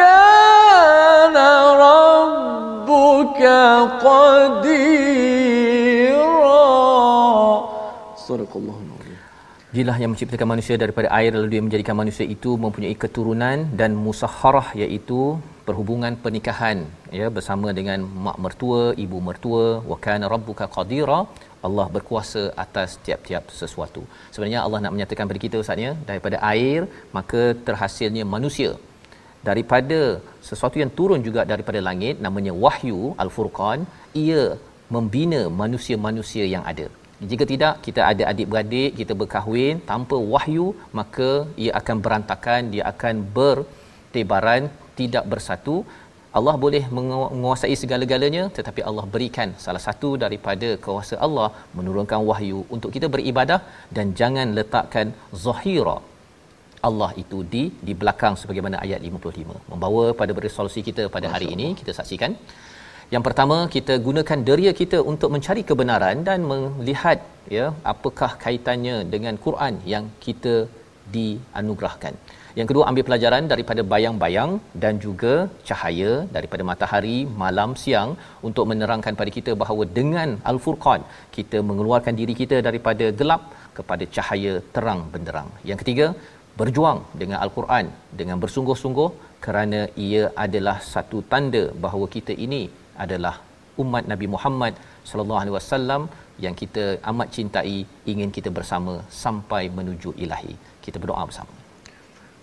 وكان 0.09 1.37
ربك 1.81 3.41
قدير. 4.05 5.38
Subhanakallah. 8.29 8.79
Dialah 9.75 9.97
yang 10.01 10.11
menciptakan 10.13 10.49
manusia 10.53 10.75
daripada 10.83 11.09
air 11.17 11.31
lalu 11.37 11.49
dia 11.53 11.63
menjadikan 11.65 11.97
manusia 12.01 12.25
itu 12.35 12.51
mempunyai 12.65 12.95
keturunan 13.03 13.59
dan 13.81 13.91
musaharah 14.07 14.69
iaitu 14.83 15.21
perhubungan 15.67 16.13
pernikahan 16.25 16.79
ya 17.19 17.27
bersama 17.37 17.69
dengan 17.79 17.99
mak 18.27 18.37
mertua, 18.45 18.83
ibu 19.05 19.19
mertua, 19.29 19.67
wa 19.91 19.99
kana 20.07 20.27
rabbuka 20.35 20.67
qadira. 20.77 21.19
Allah 21.67 21.87
berkuasa 21.97 22.43
atas 22.65 22.91
tiap-tiap 23.07 23.45
sesuatu. 23.61 24.03
Sebenarnya 24.35 24.61
Allah 24.65 24.81
nak 24.85 24.93
menyatakan 24.95 25.25
kepada 25.27 25.43
kita 25.47 25.57
Ustaznya 25.65 25.93
daripada 26.11 26.37
air 26.53 26.81
maka 27.17 27.43
terhasilnya 27.69 28.27
manusia 28.37 28.71
daripada 29.49 29.99
sesuatu 30.49 30.77
yang 30.83 30.93
turun 30.99 31.21
juga 31.27 31.43
daripada 31.53 31.81
langit 31.89 32.17
namanya 32.27 32.53
wahyu 32.65 33.01
al-furqan 33.25 33.81
ia 34.25 34.43
membina 34.97 35.41
manusia-manusia 35.63 36.47
yang 36.55 36.65
ada 36.73 36.87
jika 37.31 37.45
tidak 37.53 37.75
kita 37.87 38.01
ada 38.11 38.25
adik-beradik, 38.33 38.91
kita 38.99 39.13
berkahwin. 39.21 39.77
Tanpa 39.93 40.17
wahyu, 40.35 40.67
maka 40.99 41.31
ia 41.65 41.73
akan 41.81 41.97
berantakan, 42.05 42.71
dia 42.75 42.85
akan 42.93 43.15
bertebaran, 43.39 44.71
tidak 45.01 45.25
bersatu. 45.33 45.77
Allah 46.39 46.55
boleh 46.65 46.83
menguasai 46.97 47.75
segala-galanya 47.83 48.43
tetapi 48.57 48.81
Allah 48.89 49.05
berikan 49.15 49.49
salah 49.65 49.83
satu 49.87 50.11
daripada 50.25 50.69
kuasa 50.85 51.15
Allah 51.27 51.49
menurunkan 51.79 52.21
wahyu 52.31 52.61
untuk 52.75 52.91
kita 52.97 53.09
beribadah 53.15 53.59
dan 53.97 54.13
jangan 54.21 54.49
letakkan 54.59 55.09
zahira. 55.45 55.99
Allah 56.89 57.11
itu 57.23 57.39
di 57.53 57.63
di 57.87 57.93
belakang 58.01 58.35
sebagaimana 58.41 58.77
ayat 58.85 59.01
55 59.09 59.71
membawa 59.71 60.05
pada 60.21 60.33
resolusi 60.47 60.81
kita 60.89 61.05
pada 61.17 61.29
hari 61.35 61.49
ini 61.55 61.69
kita 61.81 61.93
saksikan 61.99 62.35
yang 63.15 63.25
pertama 63.27 63.59
kita 63.75 63.95
gunakan 64.07 64.41
deria 64.49 64.73
kita 64.81 64.99
untuk 65.13 65.31
mencari 65.35 65.63
kebenaran 65.71 66.19
dan 66.29 66.41
melihat 66.51 67.21
ya 67.57 67.67
apakah 67.93 68.31
kaitannya 68.45 68.97
dengan 69.15 69.37
Quran 69.47 69.77
yang 69.93 70.07
kita 70.27 70.55
dianugerahkan 71.15 72.15
yang 72.59 72.69
kedua 72.71 72.85
ambil 72.91 73.05
pelajaran 73.09 73.45
daripada 73.53 73.83
bayang-bayang 73.93 74.51
dan 74.83 74.95
juga 75.05 75.35
cahaya 75.69 76.13
daripada 76.37 76.63
matahari 76.71 77.19
malam 77.43 77.71
siang 77.83 78.11
untuk 78.49 78.65
menerangkan 78.71 79.19
pada 79.21 79.31
kita 79.37 79.53
bahawa 79.63 79.85
dengan 79.99 80.31
al-furqan 80.51 81.03
kita 81.37 81.61
mengeluarkan 81.69 82.17
diri 82.21 82.35
kita 82.41 82.59
daripada 82.69 83.09
gelap 83.21 83.45
kepada 83.79 84.05
cahaya 84.17 84.55
terang 84.75 85.03
benderang. 85.15 85.51
Yang 85.71 85.81
ketiga 85.83 86.07
berjuang 86.61 87.01
dengan 87.21 87.39
al-Quran 87.45 87.87
dengan 88.21 88.39
bersungguh-sungguh 88.45 89.09
kerana 89.45 89.81
ia 90.09 90.25
adalah 90.45 90.77
satu 90.95 91.19
tanda 91.33 91.65
bahawa 91.85 92.07
kita 92.17 92.35
ini 92.47 92.63
adalah 93.05 93.35
umat 93.83 94.05
Nabi 94.13 94.27
Muhammad 94.35 94.75
sallallahu 95.09 95.41
alaihi 95.43 95.57
wasallam 95.59 96.03
yang 96.45 96.55
kita 96.61 96.85
amat 97.11 97.29
cintai 97.37 97.79
ingin 98.13 98.31
kita 98.37 98.51
bersama 98.59 98.95
sampai 99.23 99.63
menuju 99.79 100.11
ilahi. 100.25 100.55
Kita 100.85 100.99
berdoa 101.03 101.23
bersama. 101.31 101.55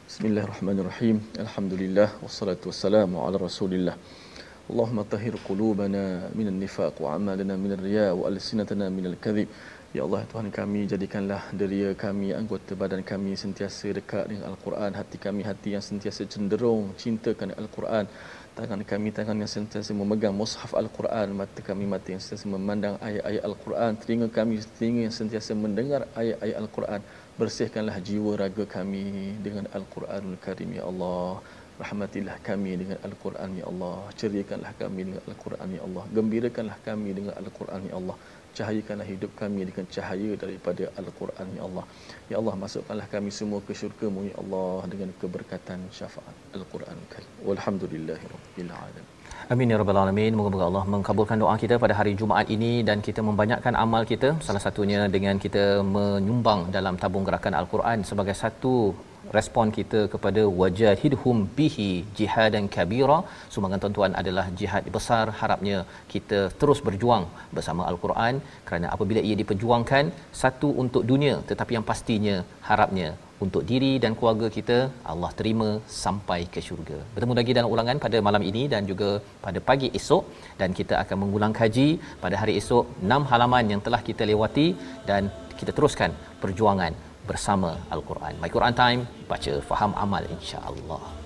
Bismillahirrahmanirrahim. 0.09 1.17
Alhamdulillah 1.43 2.09
wassalatu 2.25 2.71
wassalamu 2.71 3.23
ala 3.25 3.37
Rasulillah. 3.47 3.95
Allahumma 4.71 5.03
tahhir 5.13 5.35
qulubana 5.47 6.03
min 6.37 6.47
an-nifaq 6.51 6.95
wa 7.03 7.09
amalana 7.17 7.55
min 7.63 7.71
ar-riya 7.77 8.07
wa 8.19 8.25
alsinatana 8.31 8.87
min 8.97 9.05
al-kadhib. 9.11 9.49
Ya 9.95 10.03
Allah 10.05 10.21
Tuhan 10.31 10.47
kami 10.51 10.79
jadikanlah 10.91 11.41
deria 11.59 11.89
kami 11.95 12.35
anggota 12.39 12.75
badan 12.81 13.01
kami 13.11 13.31
sentiasa 13.43 13.95
dekat 13.97 14.27
dengan 14.31 14.51
Al-Quran 14.51 14.91
hati 14.99 15.17
kami 15.25 15.41
hati 15.49 15.69
yang 15.75 15.83
sentiasa 15.89 16.27
cenderung 16.33 16.91
cintakan 17.03 17.55
Al-Quran 17.61 18.05
tangan 18.55 18.81
kami 18.91 19.09
tangan 19.11 19.35
yang 19.43 19.51
sentiasa 19.51 19.91
memegang 19.91 20.31
mushaf 20.41 20.71
Al-Quran 20.81 21.27
mata 21.39 21.59
kami 21.69 21.83
mata 21.93 22.07
yang 22.13 22.23
sentiasa 22.23 22.47
memandang 22.47 22.95
ayat-ayat 23.07 23.43
Al-Quran 23.49 23.91
telinga 24.01 24.27
kami 24.37 24.53
telinga 24.79 25.01
yang 25.07 25.15
sentiasa 25.19 25.51
mendengar 25.63 26.01
ayat-ayat 26.21 26.57
Al-Quran. 26.63 27.01
Bersihkanlah 27.39 27.97
jiwa 28.07 28.31
raga 28.39 28.63
kami 28.75 29.35
dengan 29.45 29.67
Al-Quranul 29.77 30.39
Karim 30.45 30.71
ya 30.79 30.87
Allah. 30.87 31.43
Rahmatilah 31.83 32.39
kami 32.47 32.71
dengan 32.79 32.97
Al-Quran 33.07 33.49
ya 33.59 33.65
Allah. 33.71 33.97
Ceriakanlah 34.15 34.71
kami 34.79 34.99
dengan 35.11 35.23
Al-Quran 35.27 35.69
ya 35.75 35.81
Allah. 35.87 36.03
Gembirakanlah 36.15 36.77
kami 36.87 37.09
dengan 37.11 37.33
Al-Quran 37.35 37.81
ya 37.91 37.95
Allah 37.99 38.15
cahayakanlah 38.57 39.07
hidup 39.13 39.31
kami 39.41 39.61
dengan 39.69 39.85
cahaya 39.95 40.31
daripada 40.43 40.83
Al-Quran 41.01 41.47
ya 41.57 41.63
Allah. 41.67 41.85
Ya 42.31 42.35
Allah 42.41 42.55
masukkanlah 42.63 43.07
kami 43.15 43.31
semua 43.39 43.59
ke 43.67 43.73
syurga-Mu 43.81 44.21
ya 44.29 44.35
Allah 44.41 44.77
dengan 44.91 45.09
keberkatan 45.21 45.79
syafaat 45.97 46.35
Al-Quran 46.57 46.97
Karim. 47.11 47.31
Walhamdulillahirabbil 47.49 48.71
alamin. 48.79 49.05
Amin 49.53 49.71
ya 49.73 49.77
rabbal 49.81 49.99
alamin. 50.03 50.33
Moga-moga 50.37 50.65
Allah 50.69 50.83
mengabulkan 50.93 51.37
doa 51.43 51.55
kita 51.63 51.75
pada 51.83 51.93
hari 51.99 52.13
Jumaat 52.21 52.47
ini 52.55 52.71
dan 52.87 52.97
kita 53.07 53.21
membanyakkan 53.29 53.75
amal 53.85 54.03
kita. 54.11 54.29
Salah 54.47 54.63
satunya 54.67 55.01
dengan 55.15 55.35
kita 55.45 55.65
menyumbang 55.95 56.61
dalam 56.77 56.95
tabung 57.03 57.25
gerakan 57.27 57.53
Al-Quran 57.61 58.07
sebagai 58.11 58.35
satu 58.43 58.73
respon 59.37 59.73
kita 59.77 60.01
kepada 60.13 60.41
wajahidhum 60.61 61.37
bihi 61.57 61.89
jihadan 62.17 62.67
kabira. 62.75 63.17
Sumbangan 63.53 63.81
tuan-tuan 63.83 64.13
adalah 64.21 64.45
jihad 64.59 64.85
besar. 64.95 65.25
Harapnya 65.41 65.77
kita 66.13 66.39
terus 66.61 66.81
berjuang 66.87 67.25
bersama 67.57 67.83
al-Quran. 67.91 68.35
Kerana 68.69 68.89
apabila 68.95 69.21
ia 69.27 69.37
diperjuangkan 69.41 70.05
satu 70.43 70.71
untuk 70.83 71.05
dunia 71.11 71.35
tetapi 71.51 71.77
yang 71.77 71.87
pastinya 71.91 72.37
harapnya 72.69 73.09
untuk 73.45 73.63
diri 73.69 73.91
dan 74.03 74.11
keluarga 74.17 74.47
kita 74.57 74.77
Allah 75.11 75.31
terima 75.39 75.69
sampai 76.03 76.39
ke 76.53 76.59
syurga. 76.67 76.99
Bertemu 77.15 77.33
lagi 77.39 77.55
dalam 77.57 77.71
ulangan 77.75 77.97
pada 78.05 78.17
malam 78.27 78.43
ini 78.49 78.63
dan 78.73 78.83
juga 78.91 79.09
pada 79.45 79.59
pagi 79.69 79.89
esok. 79.99 80.23
Dan 80.61 80.71
kita 80.79 80.95
akan 81.03 81.17
mengulang 81.23 81.55
kaji 81.61 81.87
pada 82.23 82.35
hari 82.41 82.55
esok 82.61 82.85
6 83.15 83.31
halaman 83.31 83.65
yang 83.73 83.83
telah 83.87 84.01
kita 84.09 84.23
lewati 84.31 84.67
dan 85.09 85.23
kita 85.59 85.71
teruskan 85.75 86.11
perjuangan 86.43 86.93
bersama 87.25 87.75
Al-Quran. 87.89 88.37
My 88.39 88.49
Quran 88.49 88.73
Time, 88.77 89.01
baca, 89.25 89.53
faham, 89.65 89.91
amal 89.97 90.23
insya-Allah. 90.29 91.24